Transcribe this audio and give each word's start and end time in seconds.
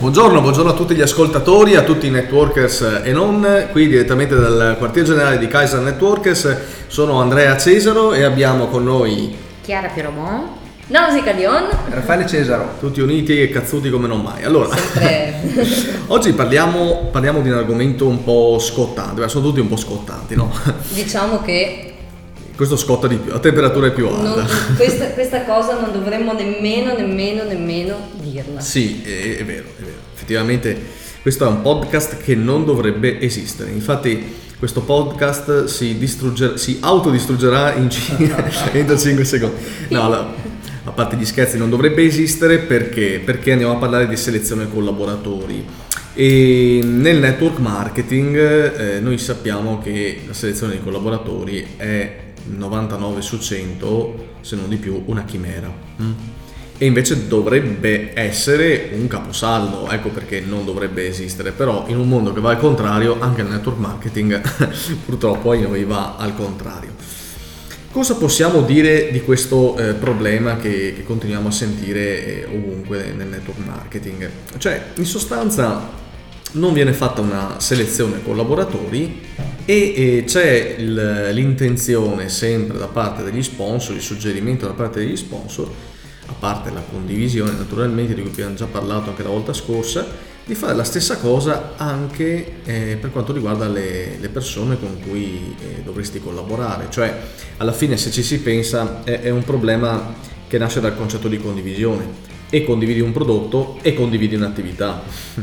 Buongiorno, 0.00 0.40
buongiorno 0.40 0.70
a 0.70 0.74
tutti 0.74 0.94
gli 0.94 1.02
ascoltatori, 1.02 1.76
a 1.76 1.82
tutti 1.82 2.06
i 2.06 2.10
networkers 2.10 3.02
e 3.04 3.12
non, 3.12 3.66
qui 3.70 3.86
direttamente 3.86 4.34
dal 4.34 4.76
quartier 4.78 5.04
generale 5.04 5.36
di 5.36 5.46
Kaiser 5.46 5.80
Networkers 5.80 6.56
sono 6.86 7.20
Andrea 7.20 7.54
Cesaro 7.58 8.14
e 8.14 8.22
abbiamo 8.24 8.68
con 8.68 8.82
noi 8.84 9.36
Chiara 9.62 9.88
Piromon, 9.88 10.48
Nausicaa 10.86 11.34
Dion, 11.34 11.68
Raffaele 11.90 12.26
Cesaro. 12.26 12.76
tutti 12.80 13.02
uniti 13.02 13.42
e 13.42 13.50
cazzuti 13.50 13.90
come 13.90 14.08
non 14.08 14.22
mai. 14.22 14.42
Allora, 14.42 14.74
oggi 16.08 16.32
parliamo, 16.32 17.08
parliamo 17.12 17.42
di 17.42 17.50
un 17.50 17.58
argomento 17.58 18.06
un 18.06 18.24
po' 18.24 18.58
scottante, 18.58 19.28
sono 19.28 19.44
tutti 19.44 19.60
un 19.60 19.68
po' 19.68 19.76
scottanti, 19.76 20.34
no? 20.34 20.50
diciamo 20.94 21.42
che 21.42 21.92
Questo 22.56 22.76
scotta 22.76 23.06
di 23.06 23.16
più, 23.16 23.32
a 23.34 23.38
temperature 23.38 23.90
più 23.92 24.08
alte. 24.08 24.22
non- 24.40 24.76
questa, 24.76 25.10
questa 25.10 25.44
cosa 25.44 25.78
non 25.78 25.92
dovremmo 25.92 26.32
nemmeno, 26.32 26.94
nemmeno, 26.96 27.44
nemmeno 27.44 27.96
dirla. 28.20 28.60
Sì, 28.60 29.02
è, 29.04 29.36
è 29.38 29.44
vero, 29.44 29.64
è 29.78 29.82
vero. 29.82 29.89
Effettivamente 30.30 30.78
questo 31.22 31.44
è 31.44 31.48
un 31.48 31.60
podcast 31.60 32.18
che 32.18 32.36
non 32.36 32.64
dovrebbe 32.64 33.20
esistere. 33.20 33.72
Infatti 33.72 34.38
questo 34.60 34.82
podcast 34.82 35.64
si, 35.64 35.98
si 36.54 36.78
autodistruggerà 36.80 37.74
in 37.74 37.90
cin- 37.90 38.32
entro 38.72 38.96
5 38.96 39.24
secondi. 39.24 39.56
No, 39.88 40.08
la- 40.08 40.32
a 40.84 40.90
parte 40.92 41.16
gli 41.16 41.24
scherzi, 41.24 41.58
non 41.58 41.68
dovrebbe 41.68 42.04
esistere 42.04 42.58
perché? 42.58 43.20
Perché 43.24 43.50
andiamo 43.52 43.74
a 43.74 43.76
parlare 43.76 44.06
di 44.06 44.16
selezione 44.16 44.68
collaboratori. 44.70 45.66
E 46.14 46.80
nel 46.84 47.18
network 47.18 47.58
marketing 47.58 48.36
eh, 48.36 49.00
noi 49.00 49.18
sappiamo 49.18 49.80
che 49.80 50.22
la 50.26 50.32
selezione 50.32 50.74
dei 50.74 50.82
collaboratori 50.82 51.74
è 51.76 52.18
99 52.44 53.20
su 53.20 53.38
100, 53.38 54.26
se 54.42 54.54
non 54.56 54.68
di 54.68 54.76
più, 54.76 55.02
una 55.06 55.24
chimera. 55.24 55.70
mm? 56.00 56.12
E 56.82 56.86
invece 56.86 57.28
dovrebbe 57.28 58.12
essere 58.14 58.88
un 58.94 59.06
caposaldo, 59.06 59.90
ecco 59.90 60.08
perché 60.08 60.40
non 60.40 60.64
dovrebbe 60.64 61.06
esistere, 61.06 61.52
però 61.52 61.84
in 61.88 61.98
un 61.98 62.08
mondo 62.08 62.32
che 62.32 62.40
va 62.40 62.52
al 62.52 62.58
contrario, 62.58 63.20
anche 63.20 63.42
nel 63.42 63.52
network 63.52 63.76
marketing 63.76 64.40
purtroppo 65.04 65.50
ai 65.50 65.60
noi 65.60 65.84
va 65.84 66.16
al 66.16 66.34
contrario. 66.34 66.92
Cosa 67.92 68.14
possiamo 68.14 68.62
dire 68.62 69.10
di 69.12 69.20
questo 69.20 69.76
eh, 69.76 69.92
problema 69.92 70.56
che, 70.56 70.94
che 70.96 71.04
continuiamo 71.04 71.48
a 71.48 71.50
sentire 71.50 72.24
eh, 72.24 72.46
ovunque 72.46 73.12
nel 73.14 73.26
network 73.26 73.58
marketing? 73.58 74.30
Cioè, 74.56 74.82
in 74.94 75.04
sostanza 75.04 75.86
non 76.52 76.72
viene 76.72 76.94
fatta 76.94 77.20
una 77.20 77.56
selezione 77.58 78.22
collaboratori 78.22 79.20
e 79.66 79.74
eh, 79.94 80.24
c'è 80.24 80.76
il- 80.78 81.28
l'intenzione 81.32 82.30
sempre 82.30 82.78
da 82.78 82.86
parte 82.86 83.22
degli 83.22 83.42
sponsor, 83.42 83.96
il 83.96 84.00
suggerimento 84.00 84.66
da 84.66 84.72
parte 84.72 85.00
degli 85.00 85.16
sponsor, 85.16 85.70
a 86.30 86.34
parte 86.38 86.70
la 86.70 86.80
condivisione 86.80 87.52
naturalmente 87.52 88.14
di 88.14 88.22
cui 88.22 88.30
abbiamo 88.30 88.54
già 88.54 88.66
parlato 88.66 89.10
anche 89.10 89.24
la 89.24 89.30
volta 89.30 89.52
scorsa, 89.52 90.06
di 90.44 90.54
fare 90.54 90.74
la 90.74 90.84
stessa 90.84 91.18
cosa 91.18 91.74
anche 91.76 92.62
eh, 92.64 92.96
per 93.00 93.10
quanto 93.10 93.32
riguarda 93.32 93.68
le, 93.68 94.16
le 94.18 94.28
persone 94.28 94.78
con 94.78 94.98
cui 95.00 95.54
eh, 95.60 95.82
dovresti 95.82 96.20
collaborare. 96.20 96.86
Cioè, 96.88 97.14
alla 97.58 97.72
fine 97.72 97.96
se 97.96 98.10
ci 98.10 98.22
si 98.22 98.40
pensa 98.40 99.02
è, 99.04 99.20
è 99.20 99.30
un 99.30 99.44
problema 99.44 100.14
che 100.46 100.58
nasce 100.58 100.80
dal 100.80 100.96
concetto 100.96 101.28
di 101.28 101.38
condivisione. 101.38 102.28
E 102.52 102.64
condividi 102.64 102.98
un 102.98 103.12
prodotto 103.12 103.78
e 103.80 103.94
condividi 103.94 104.34
un'attività. 104.34 105.02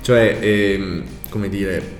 Cioè, 0.00 0.38
ehm, 0.40 1.02
come 1.28 1.50
dire, 1.50 1.97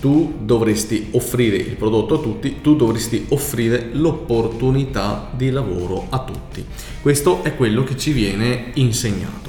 tu 0.00 0.38
dovresti 0.40 1.08
offrire 1.12 1.56
il 1.56 1.76
prodotto 1.76 2.14
a 2.14 2.18
tutti, 2.18 2.60
tu 2.62 2.74
dovresti 2.74 3.26
offrire 3.28 3.90
l'opportunità 3.92 5.30
di 5.34 5.50
lavoro 5.50 6.06
a 6.08 6.20
tutti. 6.20 6.64
Questo 7.02 7.42
è 7.44 7.54
quello 7.54 7.84
che 7.84 7.96
ci 7.96 8.12
viene 8.12 8.70
insegnato. 8.74 9.48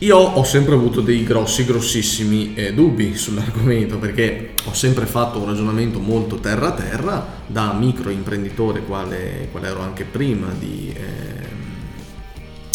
Io 0.00 0.16
ho 0.16 0.44
sempre 0.44 0.74
avuto 0.74 1.00
dei 1.00 1.24
grossi, 1.24 1.64
grossissimi 1.64 2.54
eh, 2.54 2.74
dubbi 2.74 3.16
sull'argomento 3.16 3.96
perché 3.96 4.52
ho 4.66 4.74
sempre 4.74 5.06
fatto 5.06 5.38
un 5.38 5.46
ragionamento 5.46 6.00
molto 6.00 6.36
terra 6.36 6.68
a 6.68 6.72
terra 6.72 7.26
da 7.46 7.72
microimprenditore 7.72 8.82
quale, 8.82 9.48
quale 9.50 9.68
ero 9.68 9.80
anche 9.80 10.04
prima 10.04 10.48
di 10.58 10.92
ehm, 10.94 11.46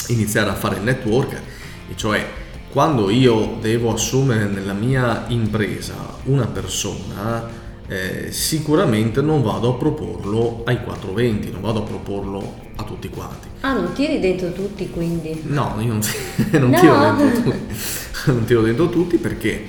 iniziare 0.08 0.50
a 0.50 0.56
fare 0.56 0.78
il 0.78 0.82
network, 0.82 1.34
e 1.34 1.96
cioè 1.96 2.26
quando 2.72 3.10
io 3.10 3.58
devo 3.60 3.94
assumere 3.94 4.46
nella 4.46 4.72
mia 4.74 5.26
impresa 5.28 5.94
una 6.24 6.46
persona, 6.48 7.46
eh, 7.88 8.32
sicuramente 8.32 9.22
non 9.22 9.44
vado 9.44 9.72
a 9.72 9.74
proporlo 9.74 10.62
ai 10.66 10.82
420, 10.82 11.52
non 11.52 11.62
vado 11.62 11.80
a 11.80 11.84
proporlo 11.84 12.56
a 12.78 12.84
tutti 12.84 13.10
quanti. 13.10 13.48
Ah, 13.60 13.74
non 13.74 13.92
tiri 13.94 14.22
dentro 14.22 14.54
tutti 14.54 14.90
quindi? 14.90 15.42
No, 15.48 15.76
io 15.80 15.88
non, 15.88 16.00
non 16.52 16.70
No. 16.70 16.80
tiro 16.80 16.98
dentro 17.00 17.42
tutti, 17.42 17.58
non 18.32 18.46
tiro 18.46 18.62
dentro 18.62 18.90
tutti 18.90 19.18
perché, 19.18 19.62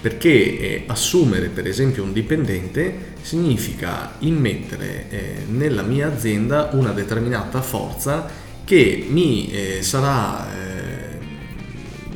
perché 0.00 0.28
eh, 0.58 0.84
assumere 0.88 1.48
per 1.50 1.68
esempio 1.68 2.02
un 2.02 2.12
dipendente 2.12 3.12
significa 3.22 4.14
immettere 4.18 5.06
eh, 5.08 5.34
nella 5.48 5.82
mia 5.82 6.08
azienda 6.08 6.70
una 6.72 6.90
determinata 6.90 7.62
forza 7.62 8.26
che 8.64 9.06
mi 9.08 9.50
eh, 9.52 9.82
sarà 9.82 10.46
eh, 10.52 10.79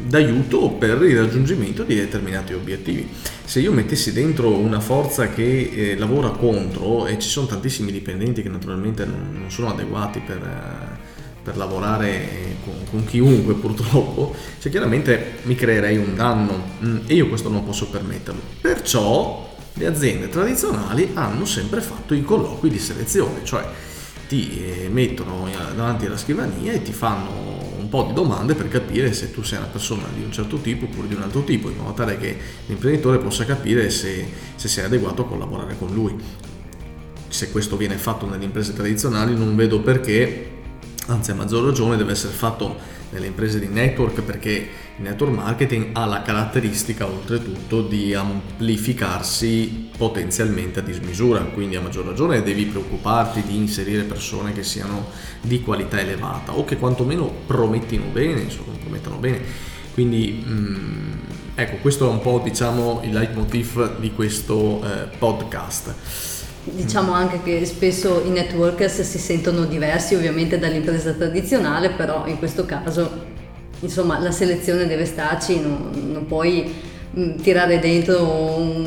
d'aiuto 0.06 0.70
per 0.70 1.03
il 1.03 1.19
raggiungimento 1.19 1.82
di 1.82 1.94
determinati 1.94 2.53
obiettivi. 2.53 3.09
Se 3.44 3.60
io 3.60 3.72
mettessi 3.72 4.12
dentro 4.12 4.56
una 4.56 4.81
forza 4.81 5.28
che 5.28 5.70
eh, 5.75 5.97
lavora 5.97 6.31
contro 6.31 7.06
e 7.06 7.19
ci 7.19 7.28
sono 7.28 7.47
tantissimi 7.47 7.91
dipendenti 7.91 8.42
che 8.42 8.48
naturalmente 8.48 9.04
non, 9.04 9.37
non 9.38 9.50
sono 9.50 9.70
adeguati 9.70 10.20
per, 10.20 10.37
eh, 10.37 11.42
per 11.42 11.56
lavorare 11.56 12.10
eh, 12.10 12.56
con, 12.65 12.75
con 12.91 13.04
chiunque 13.04 13.54
purtroppo, 13.60 14.34
cioè 14.59 14.70
chiaramente 14.70 15.38
mi 15.42 15.54
creerei 15.54 15.97
un 15.97 16.15
danno 16.15 16.62
mm, 16.82 16.97
e 17.06 17.15
io 17.15 17.28
questo 17.28 17.48
non 17.48 17.65
posso 17.65 17.88
permetterlo. 17.88 18.41
Perciò 18.60 19.53
le 19.75 19.86
aziende 19.86 20.28
tradizionali 20.28 21.10
hanno 21.15 21.44
sempre 21.44 21.81
fatto 21.81 22.15
i 22.15 22.22
colloqui 22.22 22.71
di 22.71 22.78
selezione, 22.78 23.41
cioè 23.44 23.66
ti 24.28 24.65
eh, 24.65 24.88
mettono 24.88 25.47
eh, 25.48 25.75
davanti 25.75 26.06
alla 26.06 26.16
scrivania 26.16 26.72
e 26.72 26.82
ti 26.82 26.92
fanno 26.92 27.53
po' 27.94 28.03
di 28.03 28.12
domande 28.12 28.56
per 28.56 28.66
capire 28.66 29.12
se 29.12 29.31
tu 29.31 29.44
sei 29.44 29.59
una 29.59 29.69
persona 29.69 30.03
di 30.12 30.25
un 30.25 30.32
certo 30.32 30.56
tipo 30.56 30.87
oppure 30.87 31.06
di 31.06 31.15
un 31.15 31.22
altro 31.22 31.44
tipo, 31.44 31.71
in 31.71 31.77
modo 31.77 31.93
tale 31.93 32.19
che 32.19 32.37
l'imprenditore 32.66 33.19
possa 33.19 33.44
capire 33.44 33.88
se, 33.88 34.27
se 34.56 34.66
sei 34.66 34.87
adeguato 34.87 35.22
a 35.22 35.27
collaborare 35.27 35.77
con 35.78 35.94
lui. 35.94 36.12
Se 37.28 37.53
questo 37.53 37.77
viene 37.77 37.97
fatto 37.97 38.28
nelle 38.28 38.43
imprese 38.43 38.72
tradizionali 38.72 39.37
non 39.37 39.54
vedo 39.54 39.81
perché, 39.81 40.53
anzi 41.06 41.31
a 41.31 41.34
maggior 41.34 41.65
ragione 41.65 41.97
deve 41.97 42.12
essere 42.12 42.32
fatto 42.32 42.76
nelle 43.10 43.26
imprese 43.26 43.60
di 43.60 43.69
network 43.69 44.22
perché 44.22 44.50
il 44.97 45.03
network 45.03 45.32
marketing 45.32 45.91
ha 45.92 46.04
la 46.04 46.22
caratteristica 46.22 47.06
oltretutto 47.06 47.82
di 47.82 48.15
amplificarsi 48.15 49.91
potenzialmente 49.97 50.81
a 50.81 50.82
dismisura, 50.82 51.41
quindi 51.41 51.76
a 51.76 51.81
maggior 51.81 52.06
ragione 52.06 52.42
devi 52.42 52.65
preoccuparti 52.65 53.42
di 53.42 53.56
inserire 53.56 54.03
persone 54.03 54.53
che 54.53 54.65
siano 54.65 55.06
di 55.41 55.60
qualità 55.62 56.00
elevata 56.00 56.56
o 56.56 56.65
che 56.65 56.76
quantomeno 56.76 57.32
promettino 57.47 58.06
bene, 58.12 58.41
insomma, 58.41 58.72
promettano 58.78 59.16
bene. 59.16 59.41
Quindi 59.92 60.44
mm, 60.44 61.12
ecco, 61.54 61.76
questo 61.76 62.09
è 62.09 62.10
un 62.10 62.21
po' 62.21 62.41
diciamo 62.42 63.00
il 63.04 63.12
leitmotiv 63.12 63.98
di 63.98 64.12
questo 64.12 64.82
eh, 64.82 65.16
podcast. 65.16 65.94
Diciamo 66.66 67.12
anche 67.12 67.41
che 67.42 67.64
spesso 67.66 68.22
i 68.25 68.30
networkers 68.30 69.02
si 69.02 69.19
sentono 69.19 69.64
diversi 69.66 70.14
ovviamente 70.14 70.58
dall'impresa 70.58 71.12
tradizionale, 71.12 71.91
però 71.91 72.26
in 72.26 72.38
questo 72.38 72.64
caso 72.64 73.32
insomma 73.80 74.19
la 74.19 74.30
selezione 74.30 74.86
deve 74.86 75.04
starci, 75.04 75.60
non, 75.60 75.91
non 76.10 76.26
puoi 76.26 76.72
mh, 77.10 77.36
tirare 77.42 77.78
dentro 77.80 78.16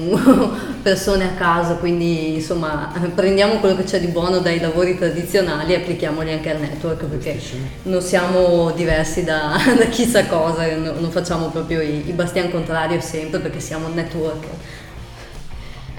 persone 0.82 1.26
a 1.26 1.34
caso, 1.38 1.76
quindi 1.76 2.36
insomma 2.36 2.92
prendiamo 3.14 3.60
quello 3.60 3.76
che 3.76 3.84
c'è 3.84 4.00
di 4.00 4.08
buono 4.08 4.40
dai 4.40 4.60
lavori 4.60 4.98
tradizionali 4.98 5.74
e 5.74 5.78
applichiamoli 5.78 6.32
anche 6.32 6.50
al 6.50 6.60
network 6.60 7.06
perché 7.06 7.40
non 7.84 8.02
siamo 8.02 8.72
diversi 8.72 9.24
da, 9.24 9.56
da 9.78 9.86
chissà 9.86 10.26
cosa, 10.26 10.66
no- 10.76 11.00
non 11.00 11.12
facciamo 11.12 11.50
proprio 11.50 11.82
i, 11.82 12.08
i 12.08 12.12
bastian 12.12 12.50
contrario 12.50 13.00
sempre 13.02 13.40
perché 13.40 13.60
siamo 13.60 13.88
networker. 13.88 14.86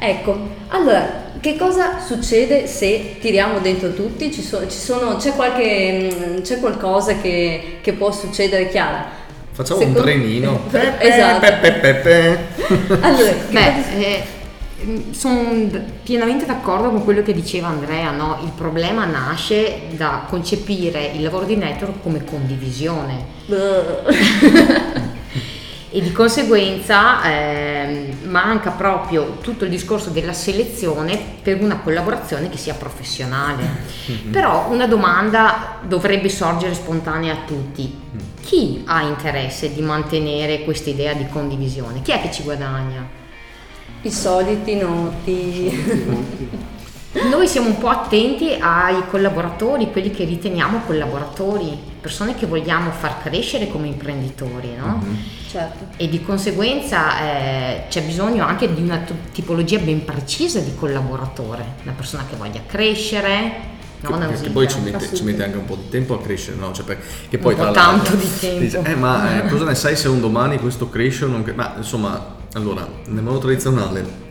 Ecco, 0.00 0.36
allora, 0.68 1.26
che 1.40 1.56
cosa 1.56 1.98
succede 1.98 2.66
se 2.66 3.16
tiriamo 3.20 3.58
dentro 3.58 3.92
tutti? 3.94 4.32
Ci 4.32 4.42
so- 4.42 4.68
ci 4.68 4.78
sono- 4.78 5.16
c'è, 5.16 5.32
qualche, 5.34 6.10
mm, 6.14 6.40
c'è 6.42 6.60
qualcosa 6.60 7.16
che, 7.20 7.78
che 7.80 7.92
può 7.94 8.12
succedere, 8.12 8.68
Chiara? 8.68 9.06
Facciamo 9.50 9.80
Secondo- 9.80 10.00
un 10.00 10.04
trenino. 10.06 10.60
Esatto. 11.00 11.40
Pe, 11.40 11.52
pe, 11.60 11.72
pe, 11.72 11.94
pe. 11.94 12.38
Allora, 13.00 13.32
Beh, 13.50 13.72
cosa- 13.98 14.22
sono 15.10 15.68
pienamente 16.04 16.46
d'accordo 16.46 16.90
con 16.90 17.02
quello 17.02 17.22
che 17.22 17.32
diceva 17.32 17.66
Andrea, 17.66 18.12
no? 18.12 18.38
il 18.44 18.52
problema 18.56 19.04
nasce 19.04 19.80
da 19.96 20.22
concepire 20.28 21.10
il 21.14 21.22
lavoro 21.22 21.44
di 21.44 21.56
network 21.56 22.00
come 22.00 22.22
condivisione 22.24 23.24
e 25.90 26.02
di 26.02 26.12
conseguenza 26.12 27.22
ehm, 27.22 28.24
manca 28.24 28.70
proprio 28.70 29.38
tutto 29.40 29.64
il 29.64 29.70
discorso 29.70 30.10
della 30.10 30.34
selezione 30.34 31.18
per 31.42 31.62
una 31.62 31.78
collaborazione 31.78 32.50
che 32.50 32.58
sia 32.58 32.74
professionale. 32.74 33.64
Però 34.30 34.70
una 34.70 34.86
domanda 34.86 35.78
dovrebbe 35.82 36.28
sorgere 36.28 36.74
spontanea 36.74 37.32
a 37.32 37.38
tutti. 37.46 37.96
chi 38.42 38.82
ha 38.86 39.02
interesse 39.02 39.72
di 39.72 39.80
mantenere 39.80 40.64
questa 40.64 40.90
idea 40.90 41.14
di 41.14 41.26
condivisione? 41.28 42.02
Chi 42.02 42.12
è 42.12 42.20
che 42.20 42.30
ci 42.30 42.42
guadagna? 42.42 43.06
I 44.02 44.10
soliti 44.10 44.76
noti. 44.76 46.16
Noi 47.30 47.48
siamo 47.48 47.68
un 47.68 47.78
po' 47.78 47.88
attenti 47.88 48.54
ai 48.60 49.02
collaboratori, 49.08 49.90
quelli 49.90 50.10
che 50.10 50.24
riteniamo 50.24 50.82
collaboratori, 50.86 51.76
persone 52.00 52.34
che 52.34 52.46
vogliamo 52.46 52.90
far 52.90 53.22
crescere 53.22 53.68
come 53.68 53.88
imprenditori, 53.88 54.74
no? 54.76 55.02
Mm-hmm. 55.02 55.16
Certo. 55.48 55.86
E 55.96 56.08
di 56.08 56.22
conseguenza 56.22 57.20
eh, 57.22 57.84
c'è 57.88 58.02
bisogno 58.02 58.44
anche 58.44 58.72
di 58.72 58.82
una 58.82 58.98
t- 58.98 59.14
tipologia 59.32 59.78
ben 59.78 60.04
precisa 60.04 60.60
di 60.60 60.74
collaboratore, 60.74 61.64
una 61.84 61.92
persona 61.92 62.26
che 62.28 62.36
voglia 62.36 62.60
crescere, 62.66 63.76
No, 64.00 64.16
che, 64.16 64.42
che 64.42 64.50
poi 64.50 64.68
ci 64.68 64.78
mette, 64.78 65.12
ci 65.12 65.24
mette, 65.24 65.42
anche 65.42 65.56
un 65.56 65.64
po' 65.64 65.74
di 65.74 65.88
tempo 65.88 66.14
a 66.14 66.22
crescere, 66.22 66.56
no? 66.56 66.70
Cioè, 66.72 66.96
che 67.28 67.38
poi 67.38 67.54
un 67.54 67.60
po' 67.60 67.70
tanto 67.72 68.14
di 68.14 68.30
tempo. 68.38 68.60
Dice, 68.60 68.80
eh, 68.84 68.94
ma 68.94 69.42
eh, 69.42 69.48
cosa 69.50 69.64
ne 69.64 69.74
sai 69.74 69.96
se 69.96 70.06
un 70.06 70.20
domani 70.20 70.58
questo 70.60 70.88
cresce 70.88 71.24
o 71.24 71.28
non 71.28 71.42
cresce? 71.42 71.58
Ma 71.58 71.74
insomma, 71.78 72.36
allora, 72.52 72.86
nel 73.06 73.24
modo 73.24 73.38
tradizionale 73.38 74.26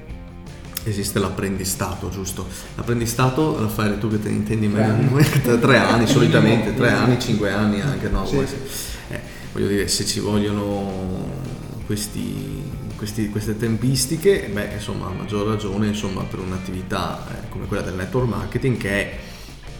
esiste 0.85 1.19
l'apprendistato, 1.19 2.07
giusto? 2.07 2.47
L'apprendistato, 2.75 3.59
Raffaele, 3.59 3.97
tu 3.97 4.09
che 4.09 4.21
te 4.21 4.29
ne 4.29 4.35
intendi 4.35 4.67
meglio 4.67 5.21
tre 5.59 5.77
anni 5.79 6.07
solitamente, 6.07 6.73
tre 6.73 6.91
anni, 6.91 7.19
cinque 7.19 7.51
anni 7.51 7.81
anche, 7.81 8.07
no? 8.07 8.25
Sì. 8.25 8.45
Voglio 9.57 9.69
dire, 9.69 9.87
se 9.87 10.05
ci 10.05 10.19
vogliono 10.19 11.25
questi, 11.87 12.61
questi, 12.95 13.29
queste 13.29 13.57
tempistiche, 13.57 14.51
beh, 14.53 14.73
insomma, 14.75 15.07
a 15.07 15.09
maggior 15.09 15.47
ragione, 15.47 15.87
insomma, 15.87 16.21
per 16.25 16.37
un'attività 16.37 17.25
eh, 17.27 17.49
come 17.49 17.65
quella 17.65 17.81
del 17.81 17.95
network 17.95 18.27
marketing 18.27 18.77
che 18.77 18.89
è 18.91 19.17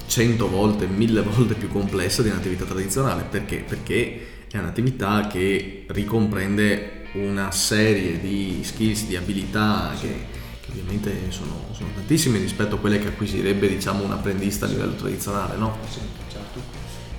cento 0.08 0.50
volte, 0.50 0.88
mille 0.88 1.22
volte 1.22 1.54
più 1.54 1.68
complessa 1.68 2.24
di 2.24 2.30
un'attività 2.30 2.66
tradizionale. 2.66 3.26
Perché? 3.30 3.58
Perché 3.58 4.46
è 4.50 4.58
un'attività 4.58 5.28
che 5.28 5.86
ricomprende 5.90 7.10
una 7.14 7.52
serie 7.52 8.20
di 8.20 8.62
skills, 8.64 9.06
di 9.06 9.16
abilità 9.16 9.96
che, 10.02 10.26
che 10.60 10.72
ovviamente 10.72 11.30
sono, 11.30 11.66
sono, 11.74 11.90
tantissime 11.94 12.40
rispetto 12.40 12.78
a 12.78 12.80
quelle 12.80 12.98
che 12.98 13.10
acquisirebbe 13.10 13.68
diciamo, 13.68 14.04
un 14.04 14.12
apprendista 14.12 14.66
a 14.66 14.70
livello 14.70 14.96
tradizionale. 14.96 15.56
No? 15.56 15.78
Sì, 15.88 16.00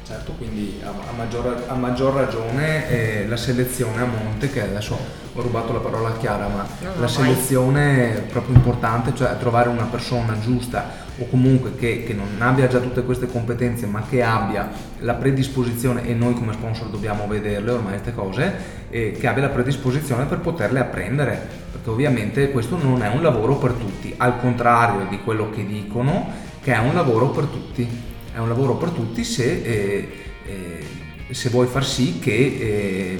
certo. 0.09 0.33
Quindi 0.33 0.81
a, 0.83 0.89
a, 0.89 1.13
maggior, 1.15 1.65
a 1.67 1.75
maggior, 1.75 2.15
ragione 2.15 2.89
eh, 2.89 3.27
la 3.29 3.37
selezione 3.37 4.01
a 4.01 4.07
monte, 4.07 4.51
che 4.51 4.63
adesso 4.63 4.99
ho 5.35 5.41
rubato 5.43 5.73
la 5.73 5.81
parola 5.81 6.17
chiara, 6.17 6.49
ma 6.49 6.67
no, 6.81 6.91
la 6.99 7.07
selezione 7.07 8.17
è 8.17 8.21
proprio 8.23 8.57
importante, 8.57 9.15
cioè 9.15 9.37
trovare 9.37 9.69
una 9.69 9.85
persona 9.85 10.39
giusta 10.41 11.07
o 11.19 11.27
comunque 11.29 11.75
che, 11.75 12.05
che, 12.05 12.15
non 12.15 12.29
abbia 12.39 12.69
già 12.69 12.79
tutte 12.79 13.03
queste 13.03 13.27
competenze 13.27 13.87
ma 13.87 14.05
che 14.09 14.23
abbia 14.23 14.71
la 15.01 15.15
predisposizione 15.15 16.07
e 16.07 16.15
noi 16.15 16.35
come 16.35 16.53
sponsor 16.53 16.89
dobbiamo 16.89 17.27
vederle 17.27 17.73
ormai 17.73 17.95
queste 17.95 18.15
cose 18.15 18.55
eh, 18.89 19.17
che 19.19 19.27
abbia 19.27 19.43
la 19.43 19.49
predisposizione 19.49 20.27
per 20.27 20.39
poterle 20.39 20.79
apprendere 20.79 21.45
perché 21.73 21.91
ovviamente 21.91 22.53
questo 22.53 22.79
non 22.81 23.03
è 23.03 23.09
un 23.09 23.21
lavoro 23.21 23.57
per 23.57 23.73
tutti 23.73 24.15
al 24.17 24.39
contrario 24.39 25.07
di 25.09 25.19
quello 25.25 25.51
che 25.51 25.67
dicono 25.67 26.31
che 26.63 26.73
è 26.73 26.79
un 26.79 26.95
lavoro 26.95 27.31
per 27.31 27.47
tutti 27.47 28.08
è 28.39 28.41
un 28.41 28.49
lavoro 28.49 28.77
per 28.77 28.91
tutti 28.91 29.25
se, 29.25 29.63
eh, 29.63 30.09
eh, 30.47 31.35
se 31.35 31.49
vuoi 31.49 31.67
far 31.67 31.85
sì 31.85 32.21
che 32.21 33.19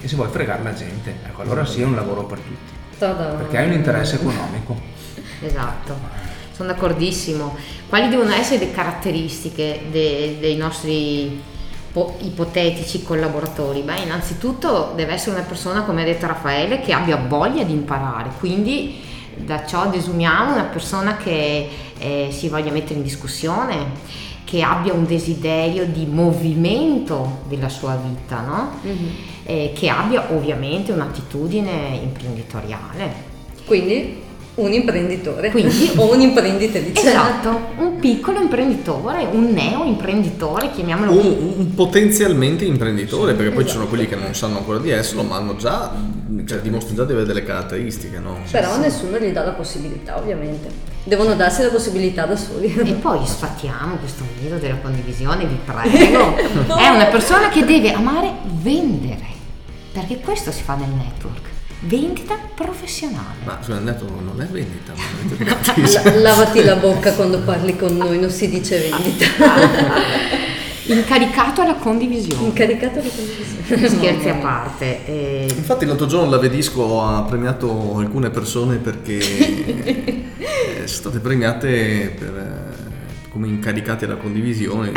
eh, 0.00 0.06
se 0.06 0.14
vuoi 0.14 0.28
fregare 0.30 0.62
la 0.62 0.72
gente. 0.72 1.16
Ecco 1.26 1.42
allora 1.42 1.66
sì 1.66 1.80
è 1.80 1.84
un 1.84 1.96
lavoro 1.96 2.22
per 2.24 2.38
tutti. 2.38 2.80
Perché 2.96 3.58
hai 3.58 3.66
un 3.66 3.72
interesse 3.72 4.14
economico. 4.16 4.90
Esatto. 5.42 5.98
Sono 6.52 6.68
d'accordissimo. 6.68 7.56
Quali 7.88 8.08
devono 8.08 8.30
essere 8.32 8.66
le 8.66 8.70
caratteristiche 8.70 9.80
de, 9.90 10.36
dei 10.38 10.54
nostri 10.54 11.42
po- 11.90 12.16
ipotetici 12.20 13.02
collaboratori? 13.02 13.80
Beh, 13.80 14.02
innanzitutto 14.02 14.92
deve 14.94 15.14
essere 15.14 15.34
una 15.34 15.44
persona, 15.44 15.82
come 15.82 16.02
ha 16.02 16.04
detto 16.04 16.28
Raffaele, 16.28 16.80
che 16.80 16.92
abbia 16.92 17.16
voglia 17.16 17.64
di 17.64 17.72
imparare, 17.72 18.30
quindi 18.38 19.00
da 19.34 19.66
ciò 19.66 19.88
desumiamo 19.88 20.52
una 20.52 20.64
persona 20.64 21.16
che 21.16 21.68
eh, 21.98 22.28
si 22.30 22.48
voglia 22.48 22.70
mettere 22.70 22.94
in 22.94 23.02
discussione, 23.02 23.86
che 24.52 24.60
abbia 24.60 24.92
un 24.92 25.06
desiderio 25.06 25.86
di 25.86 26.04
movimento 26.04 27.38
della 27.48 27.70
sua 27.70 27.96
vita, 27.96 28.42
no? 28.42 28.72
mm-hmm. 28.84 29.08
eh, 29.44 29.72
che 29.74 29.88
abbia 29.88 30.30
ovviamente 30.30 30.92
un'attitudine 30.92 31.98
imprenditoriale. 32.02 33.14
Quindi 33.64 34.21
un 34.54 34.72
imprenditore 34.72 35.50
Quindi, 35.50 35.92
o 35.96 36.12
un'imprenditrice. 36.12 37.08
Esatto, 37.08 37.70
un 37.78 37.96
piccolo 37.98 38.40
imprenditore, 38.40 39.26
un 39.30 39.50
neo 39.52 39.84
imprenditore, 39.84 40.70
chiamiamolo 40.70 41.12
un, 41.12 41.54
un 41.56 41.74
potenzialmente 41.74 42.64
imprenditore, 42.64 43.30
sì, 43.30 43.36
perché 43.38 43.52
poi 43.52 43.62
esatto. 43.62 43.70
ci 43.70 43.74
sono 43.78 43.88
quelli 43.88 44.06
che 44.06 44.16
non 44.16 44.34
sanno 44.34 44.58
ancora 44.58 44.78
di 44.78 44.90
esserlo, 44.90 45.22
ma 45.22 45.36
hanno 45.36 45.56
già, 45.56 45.92
cioè, 46.46 46.58
dimostrano 46.58 46.96
già 46.96 47.04
di 47.04 47.12
avere 47.12 47.26
delle 47.26 47.44
caratteristiche. 47.44 48.18
No? 48.18 48.38
Però 48.50 48.74
sì. 48.74 48.80
nessuno 48.80 49.18
gli 49.18 49.30
dà 49.30 49.44
la 49.44 49.52
possibilità, 49.52 50.18
ovviamente. 50.18 50.90
Devono 51.04 51.34
darsi 51.34 51.62
la 51.62 51.68
possibilità 51.68 52.26
da 52.26 52.36
soli. 52.36 52.72
E 52.74 52.92
poi 52.92 53.26
sfattiamo 53.26 53.96
questo 53.96 54.24
mito 54.40 54.56
della 54.56 54.76
condivisione, 54.76 55.46
vi 55.46 55.58
prego. 55.64 56.36
no. 56.68 56.76
È 56.76 56.88
una 56.88 57.06
persona 57.06 57.48
che 57.48 57.64
deve 57.64 57.92
amare 57.92 58.30
vendere, 58.60 59.26
perché 59.92 60.20
questo 60.20 60.52
si 60.52 60.62
fa 60.62 60.74
nel 60.74 60.90
network 60.90 61.51
vendita 61.82 62.38
professionale. 62.54 63.36
Ma 63.44 63.58
scusa, 63.60 63.76
andato 63.76 64.06
non 64.08 64.40
è 64.40 64.46
vendita. 64.46 64.92
Ma 64.94 66.12
lavati 66.20 66.62
la 66.62 66.76
bocca 66.76 67.12
quando 67.12 67.40
parli 67.40 67.76
con 67.76 67.96
noi, 67.96 68.18
non 68.18 68.30
si 68.30 68.48
dice 68.48 68.88
vendita. 68.90 69.26
Incaricato 70.84 71.62
alla 71.62 71.74
condivisione. 71.74 72.46
Incaricato 72.46 72.98
alla 72.98 73.08
condivisione. 73.08 73.88
Scherzi 73.88 74.28
a 74.28 74.34
parte. 74.34 75.06
Eh... 75.06 75.52
Infatti 75.56 75.86
l'altro 75.86 76.06
giorno 76.06 76.28
la 76.28 76.38
Vedisco 76.38 77.02
ha 77.02 77.22
premiato 77.22 77.96
alcune 77.98 78.30
persone 78.30 78.76
perché 78.76 79.18
eh, 79.18 80.24
sono 80.84 80.86
state 80.86 81.18
premiate 81.20 82.14
per 82.18 82.36
eh, 82.36 83.30
come 83.30 83.46
incaricati 83.46 84.04
alla 84.04 84.16
condivisione 84.16 84.92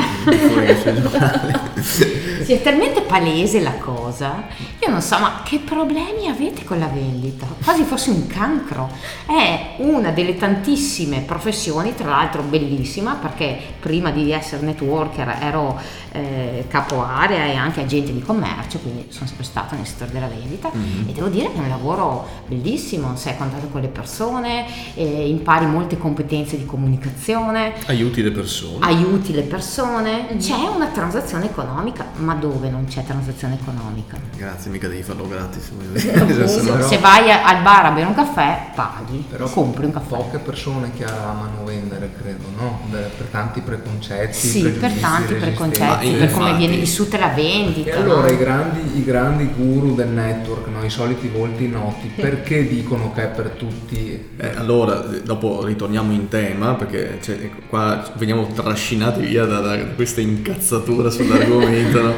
si 1.85 2.53
è 2.53 2.61
talmente 2.61 3.01
palese 3.01 3.59
la 3.61 3.73
cosa 3.73 4.47
io 4.79 4.89
non 4.89 5.01
so 5.01 5.17
ma 5.19 5.41
che 5.43 5.59
problemi 5.59 6.27
avete 6.27 6.63
con 6.63 6.79
la 6.79 6.87
vendita 6.87 7.45
quasi 7.63 7.83
fosse 7.83 8.09
un 8.09 8.27
cancro 8.27 8.89
è 9.25 9.75
una 9.77 10.11
delle 10.11 10.35
tantissime 10.35 11.21
professioni 11.21 11.95
tra 11.95 12.09
l'altro 12.09 12.41
bellissima 12.41 13.15
perché 13.15 13.57
prima 13.79 14.11
di 14.11 14.31
essere 14.31 14.65
networker 14.65 15.37
ero 15.41 15.79
eh, 16.11 16.65
capo 16.67 17.03
area 17.03 17.45
e 17.45 17.55
anche 17.55 17.81
agente 17.81 18.11
di 18.11 18.21
commercio 18.21 18.79
quindi 18.79 19.07
sono 19.09 19.27
sempre 19.27 19.45
stata 19.45 19.75
nel 19.75 19.85
settore 19.85 20.11
della 20.11 20.27
vendita 20.27 20.71
mm-hmm. 20.75 21.09
e 21.09 21.11
devo 21.13 21.27
dire 21.27 21.51
che 21.51 21.57
è 21.57 21.59
un 21.59 21.69
lavoro 21.69 22.27
bellissimo 22.47 23.15
sei 23.15 23.33
a 23.33 23.35
contatto 23.35 23.67
con 23.67 23.81
le 23.81 23.87
persone 23.87 24.65
eh, 24.95 25.27
impari 25.27 25.65
molte 25.65 25.97
competenze 25.97 26.57
di 26.57 26.65
comunicazione 26.65 27.73
aiuti 27.87 28.21
le 28.21 28.31
persone. 28.31 28.85
Aiuti 28.85 29.33
le 29.33 29.41
persone. 29.43 30.23
Mm-hmm. 30.23 30.37
C'è 30.37 30.67
una 30.67 30.87
transazione 30.87 31.45
economica, 31.45 31.74
ma 32.17 32.33
dove 32.35 32.69
non 32.69 32.85
c'è 32.85 33.03
transazione 33.03 33.57
economica? 33.59 34.17
Grazie, 34.35 34.71
mica 34.71 34.87
devi 34.87 35.03
farlo 35.03 35.27
gratis. 35.27 35.71
se, 35.95 36.81
se 36.81 36.97
vai 36.99 37.31
al 37.31 37.61
bar 37.61 37.85
a 37.85 37.91
bere 37.91 38.07
un 38.07 38.13
caffè, 38.13 38.71
paghi, 38.75 39.25
però 39.29 39.47
compri 39.47 39.85
un 39.85 39.91
caffè. 39.91 40.15
Poche 40.15 40.37
persone 40.39 40.91
che 40.95 41.03
amano 41.05 41.63
vendere, 41.65 42.11
credo, 42.19 42.45
no? 42.57 42.79
Per 42.89 43.27
tanti 43.31 43.61
preconcetti. 43.61 44.33
Sì, 44.33 44.69
per 44.69 44.91
tanti 44.93 45.33
preconcetti, 45.33 46.11
per 46.11 46.31
come 46.31 46.55
viene 46.55 46.77
vissuta 46.77 47.17
la 47.17 47.29
vendita. 47.29 47.89
E 47.91 47.95
allora 47.95 48.27
no? 48.27 48.33
i, 48.33 48.37
grandi, 48.37 48.97
i 48.97 49.03
grandi 49.03 49.49
guru 49.55 49.95
del 49.95 50.09
network, 50.09 50.67
no? 50.67 50.83
i 50.83 50.89
soliti 50.89 51.27
volti 51.27 51.67
noti, 51.67 52.11
perché 52.15 52.67
dicono 52.67 53.11
che 53.13 53.23
è 53.23 53.27
per 53.27 53.49
tutti? 53.49 54.29
Eh, 54.37 54.47
allora, 54.55 54.95
dopo 55.23 55.63
ritorniamo 55.63 56.11
in 56.11 56.27
tema, 56.27 56.73
perché 56.75 57.19
cioè, 57.21 57.49
qua 57.67 58.03
veniamo 58.17 58.47
trascinati 58.47 59.21
via 59.21 59.45
da, 59.45 59.59
da 59.59 59.77
questa 59.95 60.21
incazzatura 60.21 61.09
sull'argomento, 61.09 61.53
no? 61.59 62.15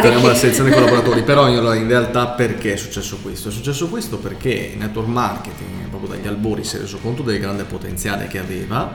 torniamo 0.00 0.26
alla 0.26 0.34
selezione 0.34 0.70
collaboratori, 0.70 1.22
però 1.22 1.48
in 1.48 1.88
realtà 1.88 2.28
perché 2.28 2.74
è 2.74 2.76
successo 2.76 3.18
questo? 3.22 3.48
È 3.48 3.52
successo 3.52 3.88
questo 3.88 4.18
perché 4.18 4.72
il 4.72 4.78
network 4.78 5.08
marketing, 5.08 5.88
proprio 5.88 6.10
dagli 6.10 6.26
albori, 6.26 6.64
si 6.64 6.76
è 6.76 6.80
reso 6.80 6.98
conto 6.98 7.22
del 7.22 7.38
grande 7.38 7.64
potenziale 7.64 8.26
che 8.28 8.38
aveva 8.38 8.94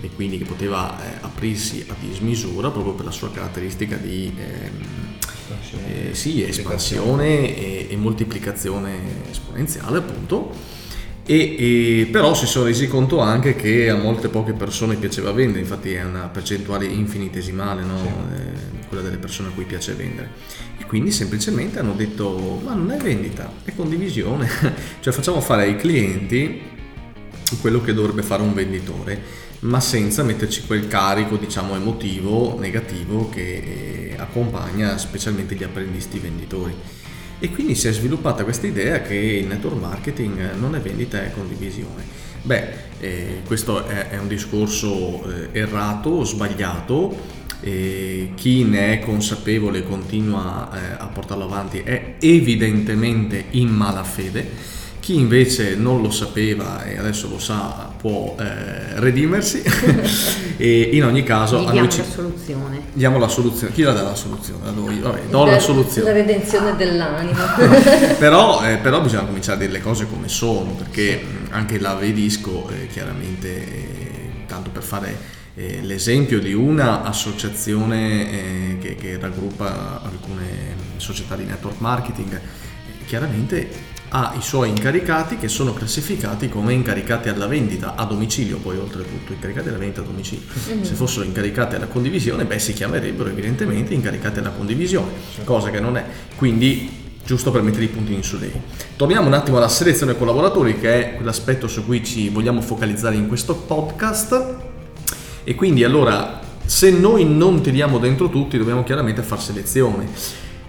e 0.00 0.10
quindi 0.14 0.38
che 0.38 0.44
poteva 0.44 0.96
eh, 1.00 1.18
aprirsi 1.20 1.84
a 1.88 1.94
dismisura 1.98 2.70
proprio 2.70 2.92
per 2.92 3.04
la 3.04 3.10
sua 3.10 3.30
caratteristica 3.30 3.96
di 3.96 4.32
eh, 4.36 6.14
sì, 6.14 6.42
espansione 6.42 7.56
e, 7.56 7.86
e 7.90 7.96
moltiplicazione 7.96 9.30
esponenziale 9.30 9.98
appunto 9.98 10.77
e, 11.30 11.56
e, 11.58 12.06
però 12.06 12.32
si 12.32 12.46
sono 12.46 12.64
resi 12.64 12.88
conto 12.88 13.20
anche 13.20 13.54
che 13.54 13.90
a 13.90 13.96
molte 13.96 14.28
poche 14.28 14.54
persone 14.54 14.94
piaceva 14.94 15.30
vendere, 15.30 15.60
infatti 15.60 15.92
è 15.92 16.02
una 16.02 16.28
percentuale 16.28 16.86
infinitesimale 16.86 17.82
no? 17.82 17.98
sì. 17.98 18.06
eh, 18.06 18.86
quella 18.88 19.02
delle 19.02 19.18
persone 19.18 19.48
a 19.48 19.52
cui 19.52 19.64
piace 19.64 19.92
vendere. 19.92 20.30
E 20.78 20.86
quindi 20.86 21.10
semplicemente 21.10 21.80
hanno 21.80 21.92
detto 21.92 22.58
ma 22.64 22.72
non 22.72 22.90
è 22.92 22.96
vendita, 22.96 23.52
è 23.62 23.74
condivisione, 23.74 24.48
cioè 25.00 25.12
facciamo 25.12 25.42
fare 25.42 25.64
ai 25.64 25.76
clienti 25.76 26.62
quello 27.60 27.82
che 27.82 27.92
dovrebbe 27.92 28.22
fare 28.22 28.40
un 28.40 28.54
venditore, 28.54 29.20
ma 29.60 29.80
senza 29.80 30.22
metterci 30.22 30.62
quel 30.66 30.88
carico, 30.88 31.36
diciamo, 31.36 31.74
emotivo 31.74 32.58
negativo 32.58 33.28
che 33.28 34.12
eh, 34.12 34.14
accompagna 34.16 34.96
specialmente 34.96 35.54
gli 35.54 35.64
apprendisti 35.64 36.18
venditori. 36.18 36.74
E 37.40 37.50
quindi 37.50 37.74
si 37.74 37.88
è 37.88 37.92
sviluppata 37.92 38.44
questa 38.44 38.66
idea 38.66 39.00
che 39.00 39.14
il 39.14 39.46
network 39.46 39.80
marketing 39.80 40.54
non 40.54 40.74
è 40.74 40.80
vendita, 40.80 41.22
è 41.22 41.30
condivisione. 41.30 42.02
Beh, 42.42 42.68
eh, 43.00 43.42
questo 43.46 43.86
è, 43.86 44.08
è, 44.08 44.18
un 44.18 44.28
discorso 44.28 45.22
eh, 45.30 45.48
errato, 45.52 46.24
sbagliato, 46.24 47.36
e 47.60 48.30
chi 48.34 48.64
ne 48.64 48.94
è 48.94 49.04
consapevole 49.04 49.78
e 49.78 49.82
continua 49.84 50.70
eh, 50.72 50.96
a 50.98 51.06
portarlo 51.06 51.44
avanti 51.44 51.80
è 51.80 52.14
evidentemente 52.20 53.46
in 53.50 53.68
malafede 53.68 54.76
chi 55.08 55.14
invece 55.14 55.74
non 55.74 56.02
lo 56.02 56.10
sapeva 56.10 56.84
e 56.84 56.98
adesso 56.98 57.30
lo 57.30 57.38
sa 57.38 57.90
può 57.96 58.36
eh, 58.38 59.00
redimersi 59.00 59.62
e 60.58 60.90
in 60.92 61.02
ogni 61.02 61.22
caso... 61.22 61.60
Gli 61.62 61.70
diamo 61.70 61.86
la 61.86 62.04
soluzione. 62.04 62.80
Diamo 62.92 63.18
la 63.18 63.28
soluzione. 63.28 63.72
Chi 63.72 63.82
la 63.84 63.92
dà 63.92 64.02
la 64.02 64.14
soluzione? 64.14 64.68
A 64.68 64.70
noi. 64.70 64.98
Vabbè, 64.98 65.20
do 65.30 65.46
la, 65.46 65.52
la 65.52 65.60
soluzione. 65.60 66.12
La 66.12 66.14
redenzione 66.14 66.76
dell'anima. 66.76 67.42
però, 68.20 68.62
eh, 68.62 68.76
però, 68.76 69.00
bisogna 69.00 69.24
cominciare 69.24 69.56
a 69.56 69.60
dire 69.60 69.72
le 69.72 69.80
cose 69.80 70.06
come 70.06 70.28
sono 70.28 70.72
perché 70.72 71.24
anche 71.52 71.80
la 71.80 71.94
Vedisco 71.94 72.68
eh, 72.68 72.86
chiaramente, 72.88 73.48
eh, 73.48 74.30
tanto 74.46 74.68
per 74.68 74.82
fare 74.82 75.16
eh, 75.54 75.80
l'esempio 75.84 76.38
di 76.38 76.52
una 76.52 77.02
associazione 77.02 78.30
eh, 78.30 78.78
che, 78.78 78.94
che 78.94 79.16
raggruppa 79.18 80.02
alcune 80.02 80.76
società 80.98 81.34
di 81.34 81.44
network 81.44 81.80
marketing, 81.80 82.38
chiaramente 83.06 83.96
ha 84.10 84.34
i 84.38 84.42
suoi 84.42 84.70
incaricati 84.70 85.36
che 85.36 85.48
sono 85.48 85.72
classificati 85.72 86.48
come 86.48 86.72
incaricati 86.72 87.28
alla 87.28 87.46
vendita 87.46 87.94
a 87.94 88.04
domicilio, 88.04 88.56
poi 88.58 88.78
oltretutto 88.78 89.32
incaricati 89.32 89.68
alla 89.68 89.78
vendita 89.78 90.00
a 90.00 90.04
domicilio. 90.04 90.46
Mm-hmm. 90.68 90.82
Se 90.82 90.94
fossero 90.94 91.24
incaricati 91.24 91.74
alla 91.74 91.86
condivisione, 91.86 92.44
beh, 92.44 92.58
si 92.58 92.72
chiamerebbero 92.72 93.28
evidentemente 93.28 93.94
incaricati 93.94 94.38
alla 94.38 94.50
condivisione, 94.50 95.12
cosa 95.44 95.70
che 95.70 95.80
non 95.80 95.96
è. 95.96 96.04
Quindi 96.36 97.06
giusto 97.28 97.50
per 97.50 97.60
mettere 97.60 97.84
i 97.84 97.88
puntini 97.88 98.22
su 98.22 98.38
lei. 98.38 98.52
Torniamo 98.96 99.26
un 99.26 99.34
attimo 99.34 99.58
alla 99.58 99.68
selezione 99.68 100.16
collaboratori, 100.16 100.78
che 100.78 101.18
è 101.18 101.22
l'aspetto 101.22 101.68
su 101.68 101.84
cui 101.84 102.02
ci 102.02 102.30
vogliamo 102.30 102.62
focalizzare 102.62 103.16
in 103.16 103.28
questo 103.28 103.54
podcast. 103.54 104.56
E 105.44 105.54
quindi 105.54 105.84
allora, 105.84 106.40
se 106.64 106.90
noi 106.90 107.26
non 107.26 107.60
tiriamo 107.60 107.98
dentro 107.98 108.30
tutti, 108.30 108.56
dobbiamo 108.56 108.82
chiaramente 108.82 109.20
fare 109.22 109.42
selezione. 109.42 110.08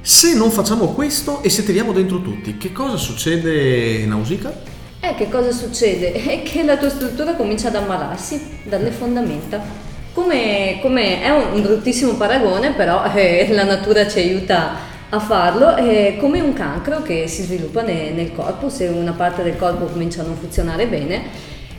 Se 0.02 0.34
non 0.34 0.50
facciamo 0.50 0.94
questo 0.94 1.44
e 1.44 1.50
se 1.50 1.64
tiriamo 1.64 1.92
dentro 1.92 2.22
tutti, 2.22 2.58
che 2.58 2.72
cosa 2.72 2.96
succede 2.96 4.06
Nausicaa? 4.06 4.54
Eh, 5.02 5.14
che 5.16 5.30
cosa 5.30 5.52
succede? 5.52 6.14
È 6.24 6.42
che 6.42 6.64
la 6.64 6.78
tua 6.78 6.90
struttura 6.90 7.36
comincia 7.36 7.68
ad 7.68 7.76
ammalarsi 7.76 8.60
dalle 8.64 8.92
fondamenta. 8.92 9.62
Come, 10.14 10.80
come 10.82 11.22
è 11.22 11.30
un 11.30 11.62
bruttissimo 11.62 12.14
paragone, 12.14 12.72
però 12.72 13.04
eh, 13.14 13.48
la 13.52 13.64
natura 13.64 14.08
ci 14.08 14.20
aiuta 14.20 14.88
a 15.10 15.20
farlo, 15.20 15.76
è 15.76 16.18
come 16.18 16.40
un 16.40 16.54
cancro 16.54 17.02
che 17.02 17.28
si 17.28 17.44
sviluppa 17.44 17.82
ne, 17.82 18.12
nel 18.12 18.34
corpo, 18.34 18.70
se 18.70 18.88
una 18.88 19.14
parte 19.14 19.44
del 19.44 19.58
corpo 19.58 19.86
comincia 19.86 20.22
a 20.22 20.26
non 20.26 20.38
funzionare 20.38 20.88
bene, 20.88 21.24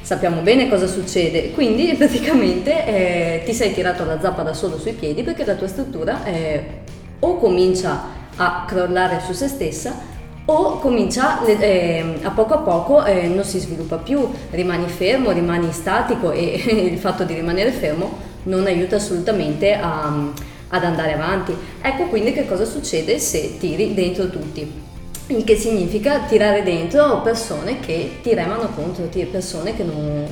sappiamo 0.03 0.43
bene 0.43 0.69
cosa 0.69 0.87
succede, 0.87 1.53
quindi 1.53 1.95
praticamente 1.95 2.87
eh, 2.87 3.43
ti 3.45 3.53
sei 3.53 3.73
tirato 3.73 4.05
la 4.05 4.21
zappa 4.21 4.43
da 4.43 4.53
solo 4.53 4.79
sui 4.79 4.93
piedi 4.93 5.23
perché 5.23 5.45
la 5.45 5.55
tua 5.55 5.69
struttura 5.69 6.25
eh, 6.25 6.65
o 7.21 7.37
comincia 7.39 8.19
a 8.37 8.65
crollare 8.67 9.21
su 9.25 9.33
se 9.33 9.49
stessa 9.49 10.09
o 10.47 10.79
comincia 10.79 11.45
eh, 11.45 12.19
a 12.23 12.31
poco 12.31 12.55
a 12.55 12.59
poco 12.59 13.05
eh, 13.05 13.29
non 13.29 13.45
si 13.45 13.61
sviluppa 13.61 13.99
più, 13.99 14.29
rimani 14.50 14.89
fermo, 14.89 15.31
rimani 15.31 15.71
statico 15.71 16.33
e 16.33 16.55
il 16.91 16.99
fatto 16.99 17.25
di 17.25 17.35
rimanere 17.35 17.71
fermo 17.71 18.29
non 18.45 18.67
aiuta 18.67 18.97
assolutamente 18.97 19.75
a, 19.75 20.12
ad 20.69 20.85
andare 20.85 21.12
avanti. 21.12 21.55
Ecco 21.81 22.05
quindi 22.05 22.33
che 22.33 22.47
cosa 22.47 22.65
succede 22.65 23.19
se 23.19 23.59
tiri 23.59 23.95
dentro 23.95 24.29
tutti. 24.29 24.89
Il 25.29 25.45
che 25.45 25.55
significa 25.55 26.21
tirare 26.27 26.65
dentro 26.65 27.21
persone 27.21 27.79
che 27.79 28.19
ti 28.21 28.35
remano 28.35 28.71
contro, 28.75 29.09
persone 29.31 29.77
che 29.77 29.85
non, 29.85 30.27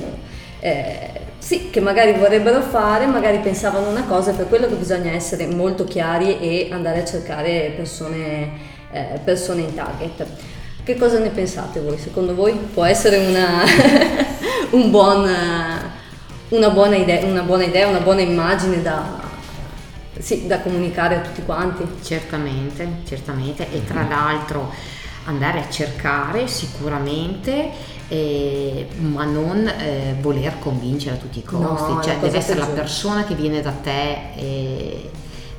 eh, 0.59 1.18
sì, 1.39 1.69
che 1.69 1.79
magari 1.79 2.13
vorrebbero 2.13 2.61
fare, 2.61 3.05
magari 3.05 3.39
pensavano 3.39 3.89
una 3.89 4.03
cosa, 4.03 4.33
per 4.33 4.47
quello 4.47 4.67
che 4.67 4.75
bisogna 4.75 5.11
essere 5.11 5.47
molto 5.47 5.85
chiari 5.85 6.37
e 6.39 6.67
andare 6.71 7.01
a 7.01 7.05
cercare 7.05 7.73
persone, 7.75 8.51
eh, 8.91 9.19
persone 9.23 9.61
in 9.61 9.73
target. 9.73 10.25
Che 10.83 10.97
cosa 10.97 11.17
ne 11.19 11.29
pensate 11.29 11.79
voi? 11.79 11.97
Secondo 11.97 12.35
voi 12.35 12.53
può 12.53 12.83
essere 12.83 13.17
una, 13.17 13.63
un 14.71 14.91
buon, 14.91 15.29
una, 16.49 16.69
buona 16.69 16.97
idea, 16.97 17.25
una 17.25 17.43
buona 17.43 17.63
idea, 17.63 17.87
una 17.87 17.99
buona 17.99 18.21
immagine 18.21 18.81
da, 18.81 19.19
sì, 20.19 20.45
da 20.45 20.59
comunicare 20.59 21.15
a 21.15 21.19
tutti 21.21 21.43
quanti? 21.43 21.85
Certamente, 22.03 22.87
certamente. 23.07 23.71
E 23.71 23.85
tra 23.85 24.05
l'altro 24.07 24.73
andare 25.29 25.59
a 25.59 25.69
cercare 25.69 26.47
sicuramente 26.47 27.97
eh, 28.09 28.87
ma 28.97 29.23
non 29.25 29.67
eh, 29.67 30.15
voler 30.19 30.57
convincere 30.59 31.15
a 31.15 31.19
tutti 31.19 31.39
i 31.39 31.43
costi, 31.43 31.93
no, 31.93 32.01
cioè 32.01 32.17
deve 32.17 32.37
essere 32.37 32.59
la 32.59 32.65
persona 32.65 33.23
che 33.23 33.35
viene 33.35 33.61
da 33.61 33.71
te 33.71 34.33
eh, 34.35 35.09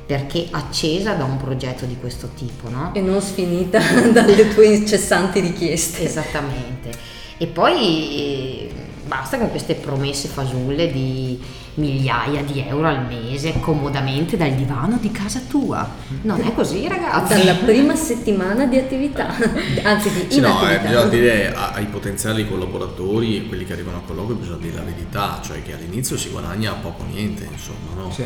perché 0.05 0.47
accesa 0.51 1.13
da 1.13 1.23
un 1.23 1.37
progetto 1.37 1.85
di 1.85 1.95
questo 1.97 2.31
tipo, 2.35 2.67
no? 2.69 2.93
E 2.93 2.99
non 2.99 3.21
sfinita 3.21 3.79
dalle 4.11 4.53
tue 4.53 4.65
incessanti 4.65 5.39
richieste. 5.39 6.03
Esattamente. 6.03 6.91
E 7.37 7.47
poi 7.47 7.77
eh, 7.77 8.71
basta 9.05 9.37
con 9.37 9.49
queste 9.49 9.75
promesse 9.75 10.27
fasulle 10.27 10.91
di 10.91 11.41
migliaia 11.75 12.43
di 12.43 12.59
euro 12.67 12.87
al 12.87 13.05
mese 13.05 13.59
comodamente 13.59 14.35
dal 14.37 14.51
divano 14.51 14.97
di 14.99 15.11
casa 15.11 15.41
tua. 15.47 15.89
Non 16.23 16.41
è 16.41 16.53
così, 16.53 16.87
ragazzi. 16.87 17.33
Dalla 17.33 17.55
prima 17.55 17.95
settimana 17.95 18.65
di 18.65 18.77
attività, 18.77 19.27
anzi 19.83 20.09
di 20.11 20.25
sì, 20.27 20.39
no, 20.39 20.69
eh, 20.69 20.79
bisogna 20.79 21.05
dire 21.05 21.53
ai 21.53 21.85
potenziali 21.85 22.47
collaboratori 22.47 23.37
e 23.37 23.47
quelli 23.47 23.65
che 23.65 23.73
arrivano 23.73 23.97
a 23.97 24.01
colloquio 24.05 24.35
bisogna 24.35 24.57
dire 24.57 24.77
la 24.77 24.83
verità, 24.83 25.39
cioè 25.43 25.61
che 25.63 25.73
all'inizio 25.73 26.17
si 26.17 26.29
guadagna 26.29 26.73
poco 26.73 27.05
niente, 27.05 27.47
insomma, 27.49 27.93
no? 27.95 28.11
Sì. 28.11 28.23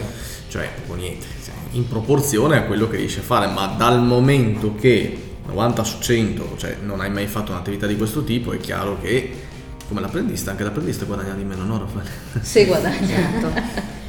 Cioè 0.48 0.70
poco 0.86 0.98
niente, 0.98 1.26
in 1.72 1.88
proporzione 1.88 2.58
a 2.58 2.64
quello 2.64 2.88
che 2.88 2.98
riesci 2.98 3.20
a 3.20 3.24
fare, 3.24 3.48
ma 3.48 3.68
dal 3.68 4.02
momento 4.02 4.76
che 4.76 5.34
90 5.48 5.84
su 5.84 6.00
100, 6.00 6.56
cioè 6.58 6.78
non 6.82 7.02
hai 7.02 7.12
mai 7.12 7.28
fatto 7.28 7.52
un'attività 7.52 7.86
di 7.86 7.96
questo 7.96 8.24
tipo, 8.24 8.52
è 8.54 8.58
chiaro 8.58 9.00
che 9.00 9.45
come 9.88 10.02
l'apprendista, 10.02 10.52
anche 10.52 10.64
l'apprendista 10.64 11.06
guadagna 11.06 11.34
di 11.34 11.44
meno, 11.44 11.64
no 11.64 11.80
Raffaele? 11.80 12.10
Sì, 12.42 12.66
guadagna. 12.66 13.08
Certo. 13.08 13.94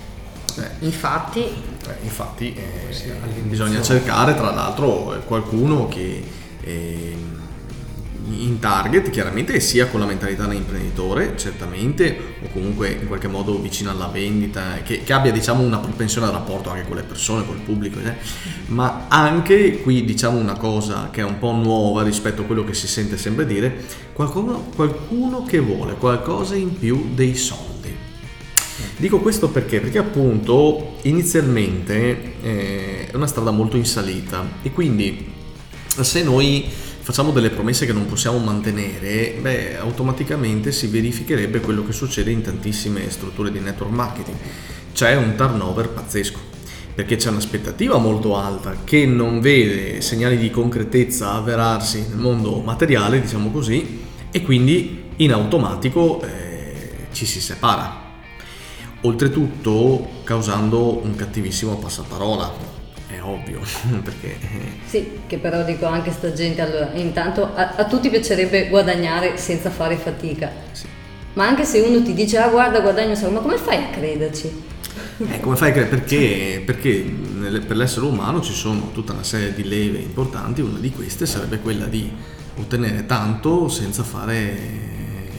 Eh, 0.58 0.86
infatti, 0.86 1.40
eh, 1.40 1.94
infatti 2.00 2.54
eh, 2.54 3.42
bisogna 3.42 3.82
cercare 3.82 4.34
tra 4.34 4.52
l'altro 4.52 5.22
qualcuno 5.26 5.86
che 5.86 6.24
eh, 6.62 7.16
in 8.28 8.58
target 8.58 9.10
chiaramente 9.10 9.60
sia 9.60 9.86
con 9.86 10.00
la 10.00 10.06
mentalità 10.06 10.46
da 10.46 10.52
imprenditore 10.52 11.34
certamente 11.36 12.36
o 12.42 12.48
comunque 12.52 12.90
in 12.90 13.06
qualche 13.06 13.28
modo 13.28 13.60
vicino 13.60 13.90
alla 13.90 14.06
vendita 14.06 14.78
che, 14.82 15.02
che 15.04 15.12
abbia 15.12 15.30
diciamo 15.30 15.62
una 15.62 15.78
propensione 15.78 16.26
al 16.26 16.32
rapporto 16.32 16.70
anche 16.70 16.86
con 16.86 16.96
le 16.96 17.02
persone 17.02 17.46
con 17.46 17.56
il 17.56 17.62
pubblico 17.62 18.00
eh? 18.00 18.14
ma 18.66 19.06
anche 19.08 19.80
qui 19.80 20.04
diciamo 20.04 20.38
una 20.38 20.56
cosa 20.56 21.08
che 21.10 21.20
è 21.20 21.24
un 21.24 21.38
po' 21.38 21.52
nuova 21.52 22.02
rispetto 22.02 22.42
a 22.42 22.44
quello 22.44 22.64
che 22.64 22.74
si 22.74 22.88
sente 22.88 23.16
sempre 23.16 23.46
dire 23.46 23.84
qualcuno, 24.12 24.70
qualcuno 24.74 25.44
che 25.44 25.58
vuole 25.58 25.94
qualcosa 25.94 26.54
in 26.54 26.76
più 26.76 27.10
dei 27.14 27.34
soldi 27.34 27.74
Dico 28.98 29.20
questo 29.20 29.50
perché? 29.50 29.80
Perché 29.80 29.98
appunto 29.98 30.94
inizialmente 31.02 32.34
eh, 32.42 33.08
è 33.10 33.14
una 33.14 33.26
strada 33.26 33.50
molto 33.50 33.76
in 33.76 33.84
salita 33.84 34.42
e 34.62 34.70
quindi 34.70 35.32
se 36.00 36.22
noi 36.22 36.66
facciamo 37.06 37.30
delle 37.30 37.50
promesse 37.50 37.86
che 37.86 37.92
non 37.92 38.06
possiamo 38.06 38.38
mantenere, 38.38 39.38
beh, 39.40 39.78
automaticamente 39.78 40.72
si 40.72 40.88
verificherebbe 40.88 41.60
quello 41.60 41.86
che 41.86 41.92
succede 41.92 42.32
in 42.32 42.42
tantissime 42.42 43.08
strutture 43.10 43.52
di 43.52 43.60
network 43.60 43.92
marketing. 43.92 44.36
C'è 44.92 45.14
un 45.14 45.36
turnover 45.36 45.88
pazzesco, 45.90 46.40
perché 46.96 47.14
c'è 47.14 47.30
un'aspettativa 47.30 47.96
molto 47.98 48.36
alta 48.36 48.78
che 48.82 49.06
non 49.06 49.38
vede 49.38 50.00
segnali 50.00 50.36
di 50.36 50.50
concretezza 50.50 51.34
avverarsi 51.34 52.06
nel 52.08 52.18
mondo 52.18 52.58
materiale, 52.58 53.20
diciamo 53.20 53.52
così, 53.52 54.02
e 54.32 54.42
quindi 54.42 55.04
in 55.14 55.32
automatico 55.32 56.20
eh, 56.22 57.06
ci 57.12 57.24
si 57.24 57.40
separa. 57.40 58.02
Oltretutto 59.02 60.08
causando 60.24 61.04
un 61.04 61.14
cattivissimo 61.14 61.76
passaparola, 61.76 62.75
è 63.08 63.20
ovvio, 63.22 63.60
perché... 64.02 64.36
Eh, 64.40 64.72
sì, 64.84 65.20
che 65.26 65.38
però 65.38 65.62
dico 65.64 65.86
anche 65.86 66.10
sta 66.10 66.32
gente, 66.32 66.60
allora, 66.60 66.90
intanto 66.94 67.54
a, 67.54 67.74
a 67.76 67.84
tutti 67.84 68.08
piacerebbe 68.10 68.68
guadagnare 68.68 69.36
senza 69.36 69.70
fare 69.70 69.96
fatica. 69.96 70.50
Sì. 70.72 70.86
Ma 71.34 71.46
anche 71.46 71.64
se 71.64 71.80
uno 71.80 72.02
ti 72.02 72.14
dice, 72.14 72.38
ah 72.38 72.48
guarda, 72.48 72.80
guadagno 72.80 73.14
solo, 73.14 73.32
ma 73.32 73.40
come 73.40 73.56
fai 73.58 73.76
a 73.76 73.88
crederci? 73.88 74.64
Eh, 75.18 75.40
come 75.40 75.56
fai 75.56 75.70
a 75.70 75.72
credere? 75.72 75.96
Perché, 75.96 76.62
perché 76.64 77.14
per 77.66 77.76
l'essere 77.76 78.06
umano 78.06 78.40
ci 78.40 78.52
sono 78.52 78.90
tutta 78.92 79.12
una 79.12 79.22
serie 79.22 79.52
di 79.52 79.64
leve 79.64 79.98
importanti, 79.98 80.60
una 80.60 80.78
di 80.78 80.90
queste 80.90 81.26
sarebbe 81.26 81.58
quella 81.60 81.86
di 81.86 82.10
ottenere 82.58 83.04
tanto 83.04 83.68
senza 83.68 84.02
fare 84.02 84.94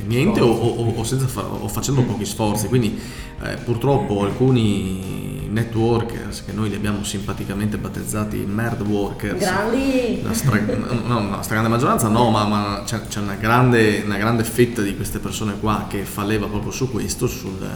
niente 0.05 0.39
o, 0.39 0.49
o, 0.49 0.93
o, 0.95 1.03
fa- 1.03 1.45
o, 1.45 1.67
facendo 1.67 2.03
pochi 2.03 2.25
sforzi. 2.25 2.67
Quindi 2.67 2.99
eh, 3.43 3.55
purtroppo 3.63 4.23
alcuni 4.23 5.36
networkers 5.47 6.43
che 6.45 6.51
noi 6.51 6.69
li 6.69 6.75
abbiamo 6.75 7.03
simpaticamente 7.03 7.77
battezzati 7.77 8.37
merd 8.37 8.81
workers, 8.81 9.39
grandi, 9.39 10.21
la, 10.23 10.33
stra- 10.33 10.59
no, 10.59 11.29
la 11.29 11.41
stragrande 11.41 11.69
maggioranza 11.69 12.07
no, 12.07 12.29
ma, 12.29 12.45
ma 12.45 12.83
c'è, 12.85 13.07
c'è 13.07 13.19
una, 13.19 13.35
grande, 13.35 14.01
una, 14.05 14.17
grande, 14.17 14.43
fetta 14.43 14.81
di 14.81 14.95
queste 14.95 15.19
persone 15.19 15.59
qua 15.59 15.85
che 15.89 16.03
falleva 16.03 16.47
proprio 16.47 16.71
su 16.71 16.91
questo, 16.91 17.27
sul, 17.27 17.67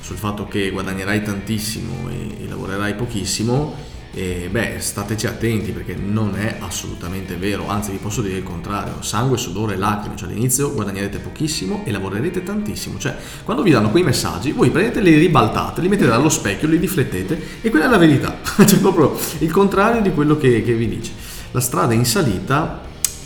sul 0.00 0.16
fatto 0.16 0.46
che 0.48 0.70
guadagnerai 0.70 1.22
tantissimo 1.22 2.08
e, 2.08 2.44
e 2.44 2.48
lavorerai 2.48 2.94
pochissimo 2.94 3.91
e 4.14 4.48
beh, 4.50 4.76
stateci 4.78 5.26
attenti 5.26 5.72
perché 5.72 5.94
non 5.94 6.36
è 6.36 6.56
assolutamente 6.60 7.36
vero, 7.36 7.68
anzi 7.68 7.92
vi 7.92 7.96
posso 7.96 8.20
dire 8.20 8.38
il 8.38 8.42
contrario, 8.42 9.00
sangue, 9.00 9.38
sudore 9.38 9.74
e 9.74 9.76
lacrime, 9.78 10.16
cioè 10.16 10.28
all'inizio 10.28 10.72
guadagnerete 10.74 11.18
pochissimo 11.18 11.82
e 11.84 11.90
lavorerete 11.90 12.42
tantissimo, 12.42 12.98
cioè 12.98 13.16
quando 13.44 13.62
vi 13.62 13.70
danno 13.70 13.90
quei 13.90 14.02
messaggi 14.02 14.52
voi 14.52 14.70
prendete, 14.70 15.00
li 15.00 15.16
ribaltate, 15.16 15.80
li 15.80 15.88
mettete 15.88 16.10
allo 16.10 16.28
specchio, 16.28 16.68
li 16.68 16.76
riflettete. 16.76 17.60
E 17.62 17.70
quella 17.70 17.86
è 17.86 17.88
la 17.88 17.98
verità, 17.98 18.38
cioè 18.66 18.78
proprio 18.78 19.16
il 19.38 19.50
contrario 19.50 20.02
di 20.02 20.12
quello 20.12 20.36
che, 20.36 20.62
che 20.62 20.74
vi 20.74 20.88
dice. 20.88 21.12
La 21.52 21.60
strada 21.60 21.94
in 21.94 22.04
salita 22.04 22.80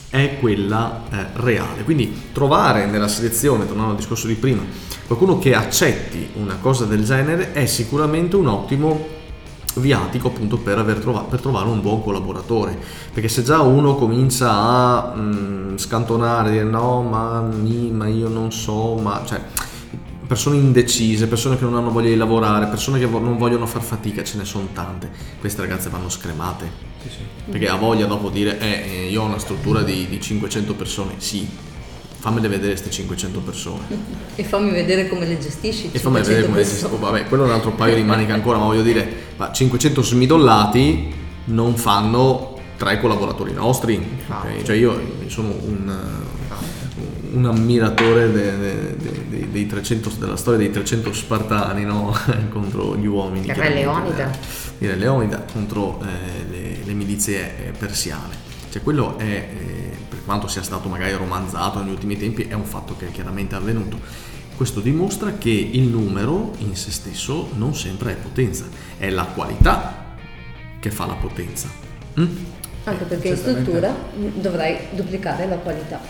è 0.08 0.38
quella 0.38 1.02
eh, 1.10 1.26
reale. 1.34 1.84
Quindi 1.84 2.28
trovare 2.32 2.86
nella 2.86 3.08
selezione, 3.08 3.66
tornando 3.66 3.92
al 3.92 3.96
discorso 3.96 4.26
di 4.26 4.34
prima, 4.34 4.62
qualcuno 5.06 5.38
che 5.38 5.54
accetti 5.54 6.30
una 6.34 6.56
cosa 6.60 6.84
del 6.84 7.04
genere 7.04 7.52
è 7.52 7.66
sicuramente 7.66 8.36
un 8.36 8.46
ottimo 8.46 9.14
viatico 9.80 10.28
appunto 10.28 10.58
per, 10.58 10.82
trovato, 11.00 11.26
per, 11.26 11.40
trovare 11.40 11.68
un 11.68 11.80
buon 11.80 12.02
collaboratore 12.02 12.78
perché 13.12 13.28
se 13.28 13.42
già 13.42 13.60
uno 13.60 13.94
comincia 13.94 14.50
a 14.50 15.14
mh, 15.14 15.20
mm, 15.20 15.76
scantonare 15.76 16.50
dire 16.50 16.64
no 16.64 17.02
ma, 17.02 17.40
mi, 17.40 17.90
ma 17.90 18.06
io 18.06 18.28
non 18.28 18.52
so 18.52 18.94
ma 18.96 19.22
cioè 19.24 19.40
persone 20.26 20.56
indecise, 20.56 21.28
persone 21.28 21.56
che 21.56 21.64
non 21.64 21.76
hanno 21.76 21.90
voglia 21.90 22.08
di 22.08 22.16
lavorare, 22.16 22.66
persone 22.66 22.98
che 22.98 23.06
vo- 23.06 23.20
non 23.20 23.38
vogliono 23.38 23.66
far 23.66 23.82
fatica, 23.82 24.24
ce 24.24 24.36
ne 24.36 24.44
sono 24.44 24.68
tante. 24.72 25.10
Queste 25.38 25.62
ragazze 25.62 25.88
vanno 25.88 26.08
scremate. 26.08 26.68
Sì, 27.02 27.08
sì. 27.08 27.50
Perché 27.50 27.68
ha 27.68 27.76
voglia 27.76 28.06
dopo 28.06 28.28
dire, 28.28 28.58
eh, 28.58 29.08
io 29.08 29.22
ho 29.22 29.26
una 29.26 29.38
struttura 29.38 29.82
di, 29.82 30.06
di 30.08 30.20
500 30.20 30.74
persone. 30.74 31.14
Sì, 31.18 31.48
fammele 32.26 32.48
vedere 32.48 32.70
queste 32.70 32.90
500 32.90 33.38
persone. 33.38 33.84
E 34.34 34.42
fammi 34.42 34.72
vedere 34.72 35.08
come 35.08 35.26
le 35.26 35.38
gestisci. 35.38 35.90
E 35.92 35.98
fammi 36.00 36.20
vedere 36.20 36.44
come 36.44 36.56
le 36.56 36.64
gestisci. 36.64 36.92
Oh, 36.92 36.98
vabbè, 36.98 37.26
quello 37.26 37.44
è 37.44 37.46
un 37.46 37.52
altro 37.52 37.70
paio 37.70 37.94
di 37.94 38.02
maniche 38.02 38.32
ancora, 38.32 38.58
ma 38.58 38.64
voglio 38.64 38.82
dire, 38.82 39.08
ma 39.36 39.52
500 39.52 40.02
smidollati 40.02 41.14
non 41.44 41.76
fanno 41.76 42.58
tre 42.76 42.98
collaboratori 42.98 43.52
nostri. 43.52 44.04
Okay? 44.28 44.64
Cioè 44.64 44.74
io 44.74 45.00
sono 45.28 45.50
un, 45.50 45.96
un 47.34 47.44
ammiratore 47.44 48.32
de, 48.32 48.58
de, 48.58 48.96
de, 49.28 49.50
dei 49.52 49.66
300, 49.66 50.10
della 50.18 50.36
storia 50.36 50.58
dei 50.58 50.72
300 50.72 51.12
spartani 51.12 51.84
no? 51.84 52.12
contro 52.50 52.96
gli 52.96 53.06
uomini. 53.06 53.52
Re 53.52 53.72
Leonida. 53.72 54.36
Re 54.78 54.96
Leonida 54.96 55.44
contro 55.52 56.00
eh, 56.02 56.50
le, 56.50 56.78
le, 56.84 56.92
milizie 56.92 57.72
persiane. 57.78 58.34
Cioè 58.68 58.82
quello 58.82 59.16
è... 59.16 59.24
Eh, 59.24 59.85
quanto 60.24 60.48
sia 60.48 60.62
stato 60.62 60.88
magari 60.88 61.12
romanzato 61.14 61.82
negli 61.82 61.92
ultimi 61.92 62.16
tempi, 62.16 62.42
è 62.42 62.54
un 62.54 62.64
fatto 62.64 62.96
che 62.96 63.08
è 63.08 63.10
chiaramente 63.10 63.54
avvenuto. 63.54 63.98
Questo 64.56 64.80
dimostra 64.80 65.32
che 65.32 65.50
il 65.50 65.82
numero 65.82 66.52
in 66.58 66.74
se 66.76 66.90
stesso 66.90 67.50
non 67.56 67.74
sempre 67.74 68.12
è 68.12 68.14
potenza, 68.14 68.64
è 68.96 69.10
la 69.10 69.24
qualità 69.24 70.14
che 70.80 70.90
fa 70.90 71.06
la 71.06 71.14
potenza. 71.14 71.68
Mm? 72.18 72.36
Anche 72.84 73.04
perché 73.04 73.28
in 73.28 73.36
struttura 73.36 73.94
dovrai 74.14 74.78
duplicare 74.92 75.46
la 75.46 75.56
qualità. 75.56 76.00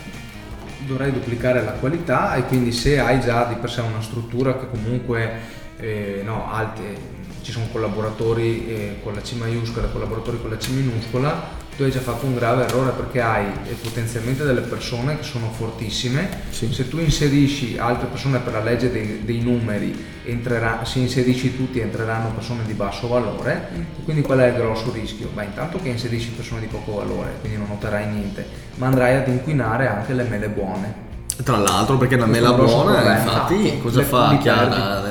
Dovrai 0.85 1.11
duplicare 1.11 1.63
la 1.63 1.71
qualità 1.71 2.35
e 2.35 2.45
quindi 2.45 2.71
se 2.71 2.99
hai 2.99 3.19
già 3.19 3.45
di 3.45 3.55
per 3.55 3.69
sé 3.69 3.81
una 3.81 4.01
struttura 4.01 4.57
che 4.57 4.69
comunque 4.69 5.39
eh, 5.79 6.21
no, 6.23 6.49
alte, 6.51 7.15
ci 7.41 7.51
sono 7.51 7.65
collaboratori 7.71 8.67
eh, 8.67 8.99
con 9.03 9.13
la 9.13 9.21
C 9.21 9.33
maiuscola, 9.33 9.87
collaboratori 9.87 10.39
con 10.39 10.51
la 10.51 10.57
C 10.57 10.69
minuscola, 10.69 11.65
tu 11.77 11.83
hai 11.83 11.91
già 11.91 11.99
fatto 11.99 12.25
un 12.25 12.33
grave 12.33 12.63
errore 12.63 12.89
perché 12.89 13.21
hai 13.21 13.45
eh, 13.65 13.73
potenzialmente 13.73 14.43
delle 14.43 14.61
persone 14.61 15.17
che 15.17 15.23
sono 15.23 15.51
fortissime, 15.51 16.27
sì. 16.49 16.73
se 16.73 16.89
tu 16.89 16.97
inserisci 16.97 17.77
altre 17.77 18.07
persone 18.07 18.39
per 18.39 18.53
la 18.53 18.63
legge 18.63 18.91
dei, 18.91 19.23
dei 19.23 19.41
numeri, 19.41 19.95
entrerà, 20.25 20.83
se 20.83 20.97
inserisci 20.97 21.55
tutti 21.55 21.79
entreranno 21.79 22.29
persone 22.29 22.63
di 22.65 22.73
basso 22.73 23.07
valore, 23.07 23.69
mm. 23.71 23.81
quindi 24.05 24.23
qual 24.23 24.39
è 24.39 24.47
il 24.47 24.55
grosso 24.55 24.91
rischio? 24.91 25.29
Beh 25.31 25.43
intanto 25.43 25.77
che 25.77 25.89
inserisci 25.89 26.29
persone 26.29 26.61
di 26.61 26.67
poco 26.67 26.95
valore, 26.95 27.35
quindi 27.41 27.59
non 27.59 27.67
noterai 27.67 28.07
niente, 28.07 28.47
ma 28.77 28.87
andrai 28.87 29.15
ad 29.15 29.27
inquinare 29.27 29.87
anche 29.87 30.13
le 30.13 30.23
mele 30.23 30.49
buone. 30.49 31.05
Tra 31.43 31.57
l'altro 31.57 31.97
perché 31.97 32.17
la 32.17 32.25
mela 32.25 32.53
buona, 32.53 33.19
infatti, 33.19 33.53
infatti, 33.53 33.81
cosa 33.81 34.01
fa 34.01 34.35
Chiara 34.39 35.03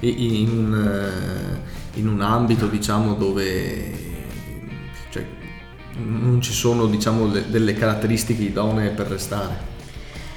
eh, 0.00 0.06
in, 0.06 0.74
eh, 1.94 1.98
in 1.98 2.08
un 2.08 2.20
ambito 2.20 2.66
diciamo 2.66 3.14
dove 3.14 3.89
non 6.04 6.40
ci 6.40 6.52
sono 6.52 6.86
diciamo, 6.86 7.26
delle 7.26 7.74
caratteristiche 7.74 8.42
idonee 8.42 8.90
per 8.90 9.06
restare? 9.08 9.68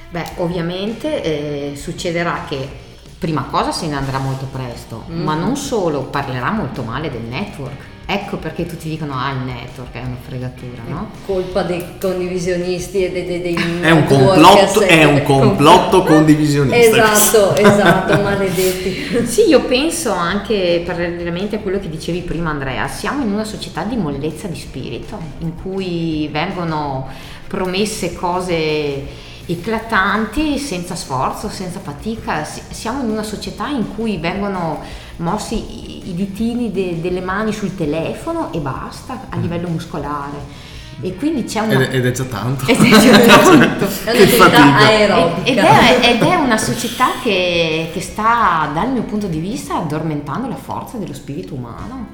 Beh, 0.10 0.32
ovviamente 0.38 1.24
eh, 1.24 1.76
succederà 1.76 2.46
che 2.48 2.70
prima 3.18 3.44
cosa 3.44 3.72
se 3.72 3.88
ne 3.88 3.96
andrà 3.96 4.20
molto 4.20 4.46
presto, 4.46 5.06
mm. 5.10 5.24
ma 5.24 5.36
non 5.36 5.56
solo, 5.56 6.04
parlerà 6.04 6.52
molto 6.52 6.84
male 6.84 7.10
del 7.10 7.22
network 7.22 7.92
Ecco 8.06 8.36
perché 8.36 8.66
tutti 8.66 8.90
dicono 8.90 9.14
ah 9.14 9.32
il 9.32 9.46
network 9.46 9.94
è 9.94 10.00
una 10.00 10.18
fregatura, 10.22 10.82
no? 10.88 11.10
È 11.14 11.26
colpa 11.26 11.64
dei 11.64 11.84
condivisionisti 12.00 13.06
e 13.06 13.12
dei, 13.12 13.26
dei, 13.26 13.42
dei 13.42 13.56
È 13.82 13.92
un 13.92 14.06
complotto, 14.06 14.82
è 14.82 15.04
un 15.06 15.24
complotto 15.24 16.04
condivisionista. 16.06 16.78
Esatto, 16.78 17.56
esatto, 17.60 18.22
maledetti. 18.22 19.26
Sì, 19.26 19.48
io 19.48 19.62
penso 19.62 20.12
anche 20.12 20.84
parallelamente 20.86 21.56
a 21.56 21.60
quello 21.60 21.80
che 21.80 21.90
dicevi 21.90 22.20
prima 22.22 22.50
Andrea, 22.50 22.88
siamo 22.90 23.24
in 23.24 23.32
una 23.32 23.46
società 23.46 23.84
di 23.84 23.96
mollezza 23.96 24.48
di 24.48 24.60
spirito, 24.60 25.18
in 25.40 25.54
cui 25.62 26.28
vengono 26.30 27.08
promesse 27.48 28.14
cose 28.14 29.32
eclatanti 29.46 30.58
senza 30.58 30.96
sforzo, 30.96 31.50
senza 31.50 31.80
fatica. 31.80 32.44
Siamo 32.44 33.02
in 33.02 33.10
una 33.10 33.24
società 33.24 33.68
in 33.68 33.96
cui 33.96 34.18
vengono 34.18 34.82
mossi 35.18 36.10
i 36.10 36.14
ditini 36.16 36.72
de, 36.72 37.00
delle 37.02 37.22
mani 37.22 37.52
sul 37.52 37.76
telefono 37.76 38.52
e 38.52 38.60
basta 38.60 39.28
a 39.30 39.38
mm. 39.38 39.42
livello 39.42 39.68
muscolare 39.68 40.72
e 41.02 41.16
quindi 41.16 41.44
c'è 41.44 41.60
una... 41.60 41.90
Ed, 41.90 42.06
è 42.06 42.12
già 42.12 42.24
tanto. 42.24 42.66
Ed 42.68 42.78
è 42.82 42.90
già 43.00 43.20
tanto. 43.38 43.88
è 44.06 44.36
una 44.36 44.78
aerobica. 44.78 45.44
Ed 45.44 45.58
è, 45.58 46.10
ed 46.10 46.22
è, 46.22 46.36
una 46.36 46.58
società 46.58 47.12
che, 47.22 47.90
che, 47.92 48.02
sta, 48.02 48.70
dal 48.74 48.92
mio 48.92 49.04
punto 49.04 49.28
di 49.28 49.40
vista, 49.40 49.78
addormentando 49.78 50.48
la 50.48 50.56
forza 50.56 50.98
dello 50.98 51.14
spirito 51.14 51.56
umano 51.56 52.10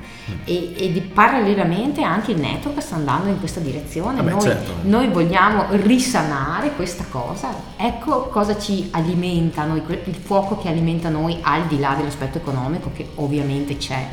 e, 0.45 0.73
e 0.77 1.01
parallelamente 1.13 2.01
anche 2.01 2.31
il 2.31 2.39
network 2.39 2.81
sta 2.81 2.95
andando 2.95 3.29
in 3.29 3.39
questa 3.39 3.59
direzione. 3.59 4.17
Vabbè, 4.17 4.31
noi, 4.31 4.41
certo. 4.41 4.73
noi, 4.83 5.07
vogliamo 5.09 5.65
risanare 5.69 6.71
questa 6.75 7.05
cosa. 7.09 7.49
Ecco 7.77 8.27
cosa 8.29 8.57
ci 8.57 8.87
alimenta 8.91 9.65
noi, 9.65 9.81
il 10.05 10.15
fuoco 10.15 10.57
che 10.57 10.69
alimenta 10.69 11.09
noi 11.09 11.37
al 11.41 11.67
di 11.67 11.79
là 11.79 11.95
dell'aspetto 11.95 12.37
economico 12.37 12.91
che 12.93 13.07
ovviamente 13.15 13.77
c'è. 13.77 14.07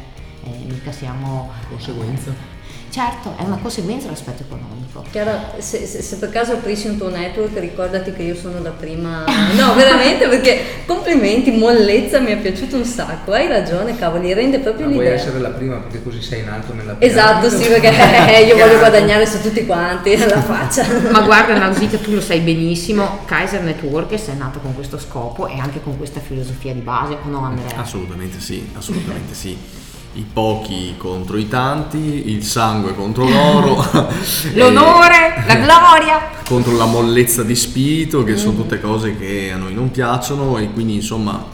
Eh, 0.44 0.64
mica 0.68 0.92
siamo... 0.92 1.50
Conseguenza 1.68 2.56
Certo, 2.96 3.35
è 3.37 3.42
una 3.42 3.59
conseguenza 3.59 4.06
dell'aspetto 4.06 4.44
economico. 4.44 5.04
Chiara, 5.11 5.52
se, 5.59 5.85
se, 5.85 6.00
se, 6.00 6.16
per 6.16 6.30
caso 6.30 6.52
aprisci 6.52 6.88
un 6.88 6.96
tuo 6.96 7.11
network, 7.11 7.59
ricordati 7.59 8.11
che 8.11 8.22
io 8.22 8.35
sono 8.35 8.59
la 8.62 8.70
prima. 8.70 9.22
No, 9.54 9.74
veramente, 9.76 10.26
perché 10.26 10.62
complimenti, 10.87 11.50
mollezza, 11.50 12.20
mi 12.20 12.30
è 12.30 12.38
piaciuto 12.38 12.76
un 12.76 12.87
sacco. 12.87 13.32
Hai 13.32 13.48
ragione, 13.48 13.98
cavoli, 13.98 14.32
rende 14.32 14.61
proprio 14.61 14.87
Ma 14.87 14.92
l'idea. 14.92 15.09
Vuoi 15.09 15.18
essere 15.18 15.40
la 15.40 15.50
prima 15.50 15.76
perché 15.76 16.02
così 16.02 16.22
sei 16.22 16.40
in 16.40 16.48
alto 16.48 16.72
nella 16.72 16.94
piramide. 16.94 17.20
Esatto, 17.20 17.50
sì, 17.50 17.68
perché 17.68 17.90
io 18.48 18.56
voglio 18.56 18.78
guadagnare 18.78 19.26
su 19.26 19.42
tutti 19.42 19.66
quanti, 19.66 20.16
la 20.26 20.40
faccia. 20.40 20.87
Ma 21.11 21.20
guarda, 21.20 21.59
Nausita, 21.59 21.98
tu 21.98 22.14
lo 22.14 22.22
sai 22.22 22.40
benissimo, 22.40 23.18
Kaiser 23.26 23.61
Networkers 23.61 24.28
è 24.28 24.32
nato 24.32 24.59
con 24.61 24.74
questo 24.74 24.98
scopo 24.98 25.48
e 25.48 25.59
anche 25.59 25.82
con 25.82 25.98
questa 25.98 26.20
filosofia 26.20 26.72
di 26.72 26.80
base, 26.80 27.18
o 27.22 27.28
no 27.28 27.40
Andrea? 27.40 27.76
Assolutamente 27.76 28.40
sì, 28.40 28.66
assolutamente 28.74 29.35
sì 29.35 29.85
i 30.16 30.26
pochi 30.31 30.94
contro 30.96 31.37
i 31.37 31.48
tanti, 31.48 32.31
il 32.31 32.42
sangue 32.42 32.94
contro 32.94 33.29
l'oro, 33.29 33.85
l'onore, 34.55 35.44
la 35.46 35.57
gloria, 35.57 36.20
contro 36.44 36.76
la 36.76 36.87
mollezza 36.87 37.42
di 37.42 37.55
spirito, 37.55 38.24
che 38.24 38.33
mm. 38.33 38.37
sono 38.37 38.57
tutte 38.57 38.81
cose 38.81 39.16
che 39.16 39.52
a 39.52 39.57
noi 39.57 39.74
non 39.74 39.90
piacciono 39.90 40.57
e 40.59 40.70
quindi 40.72 40.94
insomma 40.94 41.44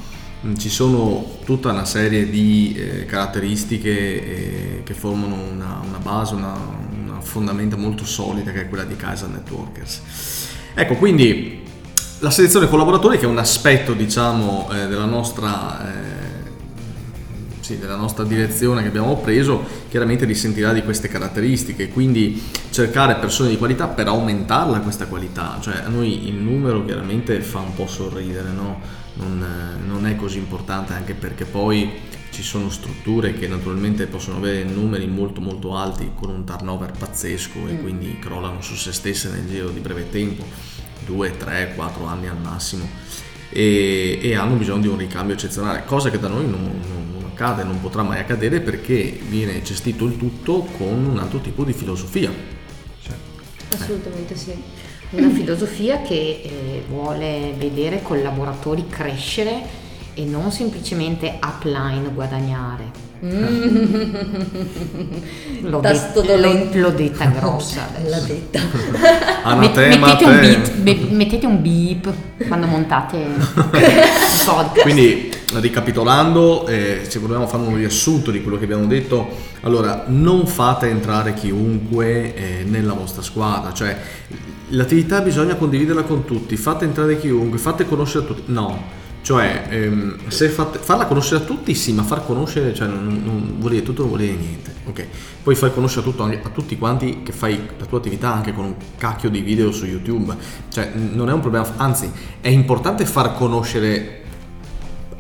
mm, 0.47 0.55
ci 0.57 0.69
sono 0.69 1.39
tutta 1.45 1.71
una 1.71 1.85
serie 1.85 2.31
di 2.31 2.75
eh, 2.77 3.05
caratteristiche 3.05 3.91
eh, 3.91 4.83
che 4.85 4.95
formano 4.95 5.35
una, 5.35 5.81
una 5.85 5.99
base, 5.99 6.35
una, 6.35 6.55
una, 7.05 7.21
fondamenta 7.21 7.77
molto 7.77 8.05
solida 8.05 8.53
che 8.53 8.63
è 8.63 8.69
quella 8.69 8.85
di 8.85 8.97
Kaiser 8.97 9.29
Networkers. 9.29 10.01
Ecco, 10.75 10.95
quindi 10.95 11.61
la 12.21 12.31
selezione 12.31 12.69
collaboratori 12.69 13.19
che 13.19 13.25
è 13.25 13.29
un 13.29 13.39
aspetto 13.39 13.95
diciamo 13.95 14.69
eh, 14.73 14.87
della 14.87 15.05
nostra 15.05 15.89
eh, 15.89 16.23
sì, 17.63 17.79
della 17.79 17.97
nostra 17.97 18.25
direzione 18.25 18.83
che 18.83 18.89
abbiamo 18.89 19.17
preso 19.19 19.65
chiaramente 19.89 20.25
risentirà 20.25 20.73
di 20.73 20.83
queste 20.83 21.09
caratteristiche, 21.09 21.89
quindi 21.89 22.43
cercare 22.71 23.15
persone 23.15 23.51
di 23.51 23.57
qualità 23.57 23.87
per 23.87 24.09
aumentarla 24.09 24.81
questa 24.81 25.07
qualità, 25.07 25.59
cioè 25.61 25.83
a 25.85 25.89
noi 25.89 26.27
il 26.27 26.35
numero 26.35 26.85
chiaramente 26.85 27.41
fa 27.41 27.61
un 27.61 27.75
po' 27.75 27.87
sorridere, 27.87 28.51
no? 28.51 28.81
non, 29.15 29.79
non 29.87 30.07
è 30.07 30.17
così 30.17 30.39
importante 30.39 30.93
anche 30.93 31.15
perché 31.15 31.45
poi 31.45 31.91
ci 32.31 32.43
sono 32.43 32.71
strutture 32.71 33.35
che 33.35 33.47
naturalmente 33.47 34.07
possono 34.07 34.39
avere 34.39 34.65
numeri 34.65 35.07
molto 35.07 35.41
molto 35.41 35.77
alti 35.77 36.13
con 36.15 36.31
un 36.31 36.45
turnover 36.45 36.93
pazzesco 36.99 37.69
e 37.69 37.75
mm. 37.75 37.81
quindi 37.81 38.19
crollano 38.19 38.63
su 38.63 38.75
se 38.75 38.93
stesse 38.93 39.31
nel 39.31 39.47
giro 39.47 39.69
di 39.69 39.81
breve 39.81 40.09
tempo, 40.09 40.45
2, 41.05 41.37
3, 41.37 41.73
4 41.77 42.07
anni 42.07 42.29
al 42.29 42.41
massimo 42.41 42.89
e, 43.51 44.19
e 44.23 44.35
hanno 44.35 44.55
bisogno 44.55 44.81
di 44.81 44.89
un 44.89 44.97
ricambio 44.97 45.35
eccezionale, 45.35 45.85
cosa 45.85 46.09
che 46.11 46.19
da 46.19 46.29
noi 46.29 46.49
non, 46.49 46.63
non, 46.63 47.12
non 47.12 47.12
accade, 47.33 47.65
non 47.65 47.81
potrà 47.81 48.03
mai 48.03 48.19
accadere 48.21 48.61
perché 48.61 49.19
viene 49.29 49.63
gestito 49.63 50.05
il 50.05 50.17
tutto 50.17 50.67
con 50.77 51.07
un 51.13 51.19
altro 51.19 51.41
tipo 51.41 51.65
di 51.65 51.73
filosofia. 51.73 52.31
Cioè, 53.03 53.15
Assolutamente 53.75 54.37
sì. 54.37 54.55
Una 55.11 55.29
filosofia 55.31 56.01
che 56.01 56.15
eh, 56.43 56.85
vuole 56.89 57.53
vedere 57.59 58.01
collaboratori 58.03 58.87
crescere 58.89 59.81
e 60.15 60.25
non 60.25 60.51
semplicemente 60.53 61.39
upline 61.43 62.09
guadagnare. 62.15 63.11
Mm. 63.25 63.31
L'ho, 65.63 65.81
det- 65.81 66.13
l'ho, 66.15 66.69
l'ho, 66.73 66.91
detta 66.91 67.27
grossa 67.27 67.89
L'ha 68.05 68.19
detta. 68.19 68.59
Anatema 69.45 70.07
mettete, 70.07 70.25
un 70.25 70.41
beat, 70.41 70.73
be- 70.77 71.07
mettete 71.11 71.47
un 71.47 71.63
beep 71.63 72.13
quando 72.49 72.67
montate 72.67 73.17
il 73.23 73.47
podcast. 74.45 74.81
Quindi 74.83 75.32
ricapitolando, 75.61 76.67
eh, 76.67 77.03
se 77.09 77.19
vogliamo 77.19 77.47
fare 77.47 77.63
un 77.63 77.77
riassunto 77.77 78.31
di 78.31 78.43
quello 78.43 78.59
che 78.59 78.65
abbiamo 78.65 78.87
detto, 78.87 79.29
allora 79.63 80.05
non 80.09 80.47
fate 80.47 80.89
entrare 80.89 81.35
chiunque 81.35 82.35
eh, 82.35 82.65
nella 82.65 82.93
vostra 82.93 83.23
squadra, 83.23 83.73
cioè 83.73 83.97
l'attività 84.69 85.21
bisogna 85.21 85.55
condividerla 85.55 86.03
con 86.03 86.25
tutti, 86.25 86.57
fate 86.57 86.85
entrare 86.85 87.19
chiunque, 87.19 87.59
fate 87.59 87.87
conoscere 87.87 88.27
tutti, 88.27 88.43
no 88.47 89.01
cioè, 89.23 89.67
ehm, 89.69 90.29
se 90.29 90.49
fate, 90.49 90.79
farla 90.79 91.07
conoscere 91.07 91.43
a 91.43 91.47
tutti, 91.47 91.77
sì, 91.77 91.93
ma 91.93 92.03
far 92.03 92.27
conoscere, 92.27 92.75
cioè, 92.75 92.89
non, 92.89 93.23
non 93.25 93.55
vuol 93.59 93.71
dire 93.71 93.85
tutto, 93.85 94.01
non 94.01 94.11
vuol 94.11 94.23
dire 94.23 94.37
niente. 94.37 94.75
Ok, 94.85 95.07
puoi 95.45 95.55
far 95.55 95.73
conoscere 95.73 96.03
tutto 96.03 96.25
a 96.25 96.49
tutti 96.53 96.77
quanti 96.77 97.23
che 97.23 97.31
fai 97.31 97.69
la 97.79 97.85
tua 97.87 97.99
attività 97.99 98.33
anche 98.33 98.53
con 98.53 98.65
un 98.65 98.75
cacchio 98.99 99.31
di 99.31 99.41
video 99.41 99.71
su 99.71 99.87
YouTube. 99.87 100.35
Cioè, 100.69 100.91
non 100.95 101.29
è 101.29 101.33
un 101.33 101.39
problema, 101.39 101.73
anzi, 101.77 102.11
è 102.41 102.49
importante 102.49 103.07
far 103.07 103.35
conoscere 103.35 104.22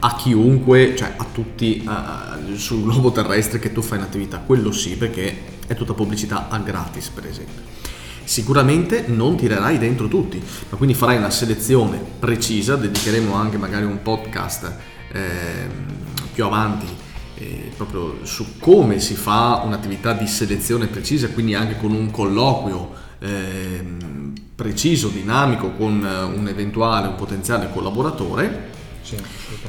a 0.04 0.16
chiunque, 0.16 0.96
cioè 0.96 1.14
a 1.16 1.26
tutti 1.32 1.86
uh, 1.86 2.56
sul 2.56 2.82
globo 2.82 3.12
terrestre 3.12 3.60
che 3.60 3.72
tu 3.72 3.82
fai 3.82 3.98
un'attività. 3.98 4.38
Quello 4.38 4.72
sì, 4.72 4.96
perché 4.96 5.42
è 5.66 5.74
tutta 5.74 5.94
pubblicità 5.94 6.48
a 6.48 6.58
gratis, 6.58 7.08
per 7.08 7.26
esempio. 7.26 7.62
Sicuramente 8.24 9.04
non 9.06 9.36
tirerai 9.36 9.78
dentro 9.78 10.08
tutti, 10.08 10.42
ma 10.70 10.76
quindi 10.76 10.94
farai 10.94 11.18
una 11.18 11.30
selezione 11.30 12.02
precisa, 12.18 12.74
dedicheremo 12.74 13.32
anche 13.32 13.58
magari 13.58 13.84
un 13.84 14.02
podcast 14.02 14.74
eh, 15.12 15.68
più 16.32 16.44
avanti 16.44 16.86
eh, 17.36 17.70
proprio 17.76 18.18
su 18.24 18.58
come 18.58 18.98
si 18.98 19.14
fa 19.14 19.62
un'attività 19.64 20.14
di 20.14 20.26
selezione 20.26 20.86
precisa, 20.86 21.28
quindi 21.28 21.54
anche 21.54 21.76
con 21.78 21.92
un 21.92 22.10
colloquio 22.10 22.90
eh, 23.20 23.84
preciso, 24.54 25.08
dinamico 25.08 25.72
con 25.72 26.04
un 26.34 26.48
eventuale, 26.48 27.06
un 27.06 27.14
potenziale 27.14 27.70
collaboratore. 27.72 28.70
Sì, 29.02 29.16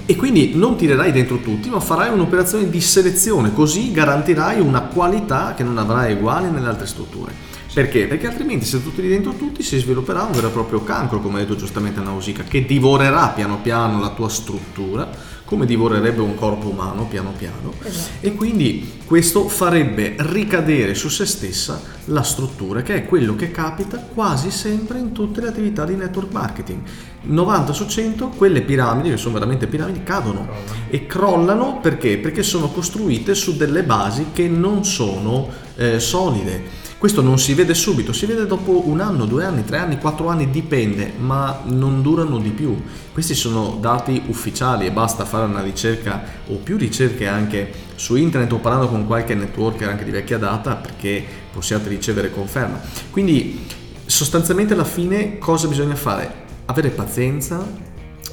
e 0.06 0.16
quindi 0.16 0.52
non 0.54 0.76
tirerai 0.76 1.12
dentro 1.12 1.38
tutti, 1.38 1.70
ma 1.70 1.80
farai 1.80 2.14
un'operazione 2.14 2.70
di 2.70 2.80
selezione, 2.80 3.52
così 3.54 3.92
garantirai 3.92 4.60
una 4.60 4.82
qualità 4.82 5.54
che 5.56 5.64
non 5.64 5.78
avrai 5.78 6.14
uguale 6.14 6.50
nelle 6.50 6.68
altre 6.68 6.86
strutture. 6.86 7.52
Perché? 7.74 8.06
Perché 8.06 8.28
altrimenti 8.28 8.66
se 8.66 8.84
tu 8.84 8.94
tiri 8.94 9.08
dentro 9.08 9.34
tutti 9.34 9.64
si 9.64 9.80
svilupperà 9.80 10.22
un 10.22 10.32
vero 10.32 10.50
e 10.50 10.52
proprio 10.52 10.84
cancro, 10.84 11.20
come 11.20 11.38
ha 11.38 11.42
detto 11.42 11.56
giustamente 11.56 12.00
Nausicaa, 12.02 12.44
che 12.44 12.66
divorerà 12.66 13.30
piano 13.30 13.58
piano 13.62 14.00
la 14.00 14.12
tua 14.12 14.30
struttura, 14.30 15.10
come 15.54 15.68
divorerebbe 15.68 16.20
un 16.20 16.34
corpo 16.34 16.68
umano 16.68 17.06
piano 17.06 17.32
piano, 17.38 17.72
esatto. 17.84 18.26
e 18.26 18.34
quindi 18.34 19.02
questo 19.06 19.48
farebbe 19.48 20.16
ricadere 20.18 20.96
su 20.96 21.10
se 21.10 21.28
stessa 21.28 21.80
la 22.06 22.24
struttura, 22.24 22.82
che 22.82 22.96
è 22.96 23.06
quello 23.06 23.36
che 23.36 23.52
capita 23.52 23.98
quasi 23.98 24.50
sempre 24.50 24.98
in 24.98 25.12
tutte 25.12 25.42
le 25.42 25.50
attività 25.50 25.86
di 25.86 25.94
network 25.94 26.32
marketing. 26.32 26.80
90 27.22 27.72
su 27.72 27.86
100 27.86 28.30
quelle 28.30 28.64
piramidi, 28.64 29.12
che 29.12 29.18
sono 29.18 29.36
veramente 29.36 29.68
piramidi, 29.68 30.02
cadono 30.02 30.48
e 30.90 31.06
crollano 31.06 31.80
perché? 31.80 32.18
Perché 32.18 32.42
sono 32.42 32.70
costruite 32.70 33.36
su 33.36 33.56
delle 33.56 33.84
basi 33.84 34.30
che 34.34 34.48
non 34.48 34.84
sono 34.84 35.48
eh, 35.76 36.00
solide 36.00 36.82
questo 37.04 37.22
non 37.22 37.38
si 37.38 37.54
vede 37.54 37.74
subito, 37.74 38.14
si 38.14 38.26
vede 38.26 38.46
dopo 38.46 38.88
un 38.88 39.02
anno, 39.02 39.26
due 39.26 39.44
anni, 39.44 39.66
tre 39.66 39.78
anni, 39.78 39.98
quattro 39.98 40.30
anni, 40.30 40.50
dipende, 40.50 41.12
ma 41.18 41.60
non 41.66 42.02
durano 42.02 42.38
di 42.38 42.52
più. 42.52 42.82
Questi 43.12 43.36
sono 43.36 43.78
dati 43.82 44.24
ufficiali 44.28 44.86
e 44.86 44.92
basta 44.92 45.26
fare 45.26 45.44
una 45.44 45.62
ricerca 45.62 46.24
o 46.48 46.56
più 46.56 46.78
ricerche 46.78 47.28
anche 47.28 47.70
su 47.96 48.16
internet 48.16 48.54
o 48.54 48.60
parlando 48.60 48.88
con 48.88 49.06
qualche 49.06 49.36
networker 49.36 49.90
anche 49.90 50.06
di 50.06 50.12
vecchia 50.12 50.38
data 50.38 50.76
perché 50.76 51.22
possiate 51.52 51.90
ricevere 51.90 52.32
conferma. 52.32 52.80
Quindi 53.12 53.68
sostanzialmente 54.06 54.72
alla 54.72 54.86
fine 54.86 55.38
cosa 55.40 55.68
bisogna 55.68 55.96
fare? 55.96 56.34
Avere 56.68 56.90
pazienza 56.90 57.68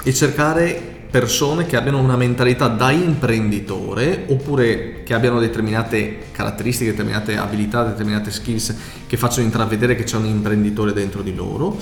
e 0.01 0.13
cercare 0.13 1.00
persone 1.11 1.65
che 1.65 1.75
abbiano 1.75 1.99
una 1.99 2.15
mentalità 2.15 2.69
da 2.69 2.89
imprenditore 2.89 4.23
oppure 4.29 5.03
che 5.03 5.13
abbiano 5.13 5.41
determinate 5.41 6.29
caratteristiche, 6.31 6.91
determinate 6.91 7.35
abilità, 7.35 7.83
determinate 7.83 8.31
skills 8.31 8.73
che 9.05 9.17
facciano 9.17 9.45
intravedere 9.45 9.95
che 9.95 10.03
c'è 10.03 10.15
un 10.15 10.25
imprenditore 10.25 10.93
dentro 10.93 11.21
di 11.21 11.35
loro. 11.35 11.77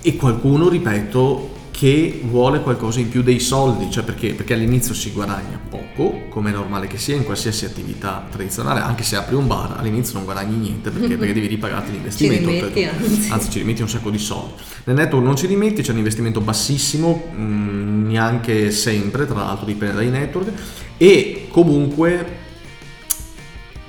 E 0.00 0.16
qualcuno, 0.16 0.70
ripeto, 0.70 1.53
che 1.76 2.20
vuole 2.22 2.60
qualcosa 2.60 3.00
in 3.00 3.08
più 3.08 3.20
dei 3.22 3.40
soldi, 3.40 3.90
cioè 3.90 4.04
perché? 4.04 4.32
Perché 4.32 4.54
all'inizio 4.54 4.94
si 4.94 5.10
guadagna 5.10 5.58
poco, 5.68 6.26
come 6.28 6.50
è 6.50 6.52
normale 6.52 6.86
che 6.86 6.98
sia 6.98 7.16
in 7.16 7.24
qualsiasi 7.24 7.64
attività 7.64 8.24
tradizionale, 8.30 8.78
anche 8.78 9.02
se 9.02 9.16
apri 9.16 9.34
un 9.34 9.48
bar 9.48 9.74
all'inizio 9.76 10.14
non 10.14 10.22
guadagni 10.22 10.54
niente 10.54 10.90
perché, 10.90 11.16
perché 11.18 11.32
devi 11.32 11.48
ripagarti 11.48 11.90
l'investimento, 11.90 12.48
ci 12.48 12.58
rimetti, 12.58 12.84
anzi. 12.84 13.30
anzi 13.32 13.50
ci 13.50 13.58
rimetti 13.58 13.82
un 13.82 13.88
sacco 13.88 14.10
di 14.10 14.18
soldi. 14.18 14.52
Nel 14.84 14.94
network 14.94 15.24
non 15.24 15.34
ci 15.34 15.48
rimetti, 15.48 15.82
c'è 15.82 15.90
un 15.90 15.98
investimento 15.98 16.40
bassissimo, 16.40 17.30
mh, 17.34 17.42
mm, 17.42 18.06
neanche 18.06 18.70
sempre, 18.70 19.26
tra 19.26 19.34
l'altro 19.34 19.66
dipende 19.66 19.96
dai 19.96 20.10
network, 20.10 20.52
e 20.96 21.48
comunque 21.50 22.42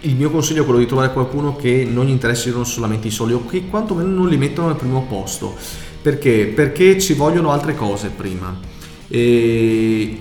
il 0.02 0.16
mio 0.16 0.32
consiglio 0.32 0.64
è 0.64 0.66
quello 0.66 0.80
di 0.80 0.88
trovare 0.88 1.14
qualcuno 1.14 1.56
che 1.56 1.88
non 1.88 2.06
gli 2.06 2.10
interessino 2.10 2.64
solamente 2.64 3.10
i 3.10 3.12
soldi 3.12 3.34
o 3.34 3.46
che 3.46 3.68
quantomeno 3.68 4.10
non 4.10 4.28
li 4.28 4.38
mettono 4.38 4.70
al 4.70 4.76
primo 4.76 5.04
posto 5.04 5.56
perché? 6.06 6.52
Perché 6.54 7.00
ci 7.00 7.14
vogliono 7.14 7.50
altre 7.50 7.74
cose 7.74 8.10
prima. 8.10 8.56
E 9.08 10.20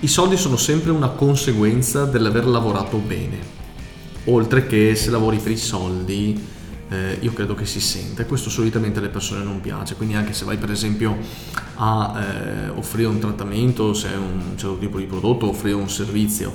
I 0.00 0.08
soldi 0.08 0.38
sono 0.38 0.56
sempre 0.56 0.92
una 0.92 1.08
conseguenza 1.08 2.06
dell'aver 2.06 2.46
lavorato 2.46 2.96
bene. 2.96 3.36
Oltre 4.24 4.66
che 4.66 4.94
se 4.94 5.10
lavori 5.10 5.36
per 5.36 5.52
i 5.52 5.58
soldi, 5.58 6.42
eh, 6.88 7.18
io 7.20 7.34
credo 7.34 7.54
che 7.54 7.66
si 7.66 7.80
senta. 7.80 8.22
E 8.22 8.24
questo 8.26 8.48
solitamente 8.48 8.98
alle 8.98 9.10
persone 9.10 9.44
non 9.44 9.60
piace. 9.60 9.94
Quindi 9.94 10.14
anche 10.14 10.32
se 10.32 10.46
vai 10.46 10.56
per 10.56 10.70
esempio 10.70 11.14
a 11.74 12.18
eh, 12.18 12.68
offrire 12.70 13.08
un 13.08 13.18
trattamento, 13.18 13.92
se 13.92 14.14
è 14.14 14.16
un 14.16 14.54
certo 14.56 14.78
tipo 14.78 14.96
di 14.96 15.04
prodotto, 15.04 15.50
offrire 15.50 15.76
un 15.76 15.90
servizio, 15.90 16.54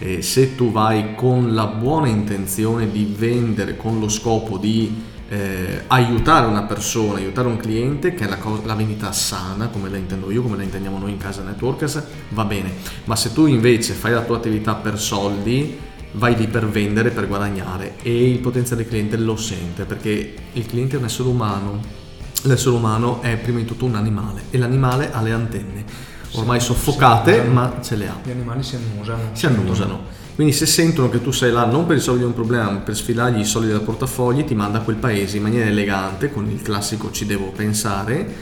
eh, 0.00 0.20
se 0.20 0.54
tu 0.54 0.70
vai 0.70 1.14
con 1.14 1.54
la 1.54 1.64
buona 1.64 2.08
intenzione 2.08 2.90
di 2.90 3.10
vendere, 3.16 3.78
con 3.78 3.98
lo 3.98 4.10
scopo 4.10 4.58
di 4.58 5.16
eh, 5.28 5.84
aiutare 5.88 6.46
una 6.46 6.62
persona, 6.62 7.18
aiutare 7.18 7.48
un 7.48 7.58
cliente, 7.58 8.14
che 8.14 8.24
è 8.24 8.28
la, 8.28 8.38
cosa, 8.38 8.62
la, 8.64 8.74
vendita 8.74 9.12
sana, 9.12 9.68
come 9.68 9.90
la 9.90 9.96
intendo 9.96 10.30
io, 10.30 10.42
come 10.42 10.56
la 10.56 10.62
intendiamo 10.62 10.98
noi 10.98 11.10
in 11.10 11.18
casa 11.18 11.42
Networkers, 11.42 12.02
va 12.30 12.44
bene. 12.44 12.72
Ma 13.04 13.14
se 13.14 13.32
tu 13.32 13.46
invece 13.46 13.92
fai 13.92 14.12
la 14.12 14.22
tua 14.22 14.36
attività 14.36 14.74
per 14.74 14.98
soldi, 14.98 15.78
vai 16.12 16.34
lì 16.36 16.48
per 16.48 16.66
vendere, 16.66 17.10
per 17.10 17.28
guadagnare 17.28 17.96
e 18.02 18.30
il 18.30 18.38
potenziale 18.38 18.86
cliente 18.86 19.18
lo 19.18 19.36
sente 19.36 19.84
perché 19.84 20.34
il 20.54 20.66
cliente 20.66 20.96
è 20.96 20.98
un 20.98 21.04
essere 21.04 21.28
umano. 21.28 21.96
L'essere 22.42 22.74
umano 22.74 23.20
è 23.20 23.36
prima 23.36 23.58
di 23.58 23.64
tutto 23.64 23.84
un 23.84 23.96
animale 23.96 24.44
e 24.50 24.58
l'animale 24.58 25.12
ha 25.12 25.20
le 25.20 25.32
antenne, 25.32 25.84
ormai 26.32 26.60
soffocate, 26.60 27.42
ma 27.42 27.80
ce 27.82 27.96
le 27.96 28.08
ha. 28.08 28.16
Gli 28.22 28.30
animali 28.30 28.62
si 28.62 28.76
annusano. 28.76 29.30
Si 29.32 29.46
annusano 29.46 30.26
quindi 30.38 30.54
se 30.54 30.66
sentono 30.66 31.10
che 31.10 31.20
tu 31.20 31.32
sei 31.32 31.50
là 31.50 31.64
non 31.64 31.84
per 31.84 31.96
risolvere 31.96 32.26
un 32.26 32.32
problema, 32.32 32.70
ma 32.70 32.78
per 32.78 32.94
sfilargli 32.94 33.40
i 33.40 33.44
soldi 33.44 33.72
dal 33.72 33.80
portafogli, 33.80 34.44
ti 34.44 34.54
manda 34.54 34.78
a 34.78 34.82
quel 34.82 34.94
paese 34.94 35.38
in 35.38 35.42
maniera 35.42 35.66
elegante, 35.66 36.30
con 36.30 36.48
il 36.48 36.62
classico 36.62 37.10
ci 37.10 37.26
devo 37.26 37.46
pensare, 37.46 38.34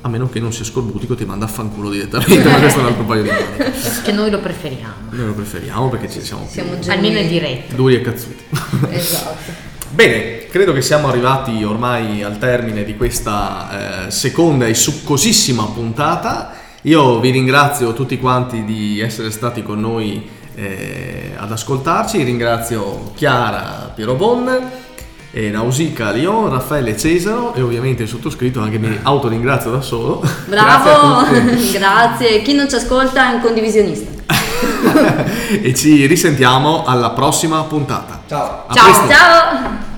a 0.00 0.08
meno 0.08 0.30
che 0.30 0.40
non 0.40 0.50
sia 0.50 0.64
scorbutico 0.64 1.14
ti 1.14 1.26
manda 1.26 1.44
a 1.44 1.48
fanculo 1.48 1.90
direttamente, 1.90 2.42
ma 2.42 2.58
questo 2.58 2.78
è 2.78 2.82
un 2.84 2.88
altro 2.88 3.04
paio 3.04 3.22
di 3.22 3.28
maniche. 3.28 3.72
Che 4.02 4.12
noi 4.12 4.30
lo 4.30 4.38
preferiamo. 4.38 4.94
Noi 5.10 5.26
lo 5.26 5.34
preferiamo 5.34 5.90
perché 5.90 6.08
ci 6.08 6.22
siamo, 6.22 6.48
siamo 6.50 6.72
più... 6.72 6.90
Almeno 6.90 7.18
è 7.18 7.26
diretto. 7.26 7.74
Duri 7.74 7.96
e 7.96 8.00
cazzuti. 8.00 8.44
Esatto. 8.88 9.52
Bene, 9.90 10.46
credo 10.46 10.72
che 10.72 10.80
siamo 10.80 11.08
arrivati 11.08 11.62
ormai 11.64 12.22
al 12.22 12.38
termine 12.38 12.84
di 12.84 12.96
questa 12.96 14.06
eh, 14.06 14.10
seconda 14.10 14.66
e 14.66 14.72
succosissima 14.72 15.64
puntata. 15.66 16.54
Io 16.82 17.20
vi 17.20 17.28
ringrazio 17.28 17.92
tutti 17.92 18.18
quanti 18.18 18.64
di 18.64 19.00
essere 19.00 19.30
stati 19.30 19.62
con 19.62 19.80
noi 19.80 20.36
eh, 20.58 21.32
ad 21.36 21.52
ascoltarci. 21.52 22.22
Ringrazio 22.22 23.12
Chiara 23.14 23.92
Piero 23.94 24.14
Bon, 24.14 24.70
eh, 25.30 25.50
Nausica 25.50 26.10
Lion, 26.10 26.50
Raffaele 26.50 26.96
Cesaro 26.96 27.54
e 27.54 27.62
ovviamente 27.62 28.02
il 28.02 28.08
sottoscritto 28.08 28.60
anche 28.60 28.78
mi 28.78 28.98
autoringrazio 29.00 29.70
da 29.70 29.80
solo. 29.80 30.22
Bravo, 30.46 31.26
grazie, 31.30 31.70
grazie. 31.78 32.42
Chi 32.42 32.54
non 32.54 32.68
ci 32.68 32.74
ascolta 32.74 33.30
è 33.30 33.34
un 33.34 33.40
condivisionista. 33.40 34.16
e 35.62 35.74
ci 35.74 36.06
risentiamo 36.06 36.84
alla 36.84 37.10
prossima 37.10 37.62
puntata. 37.62 38.22
Ciao. 38.26 38.64
A 38.66 38.74
Ciao. 38.74 38.84
presto. 38.84 39.08
Ciao! 39.08 39.96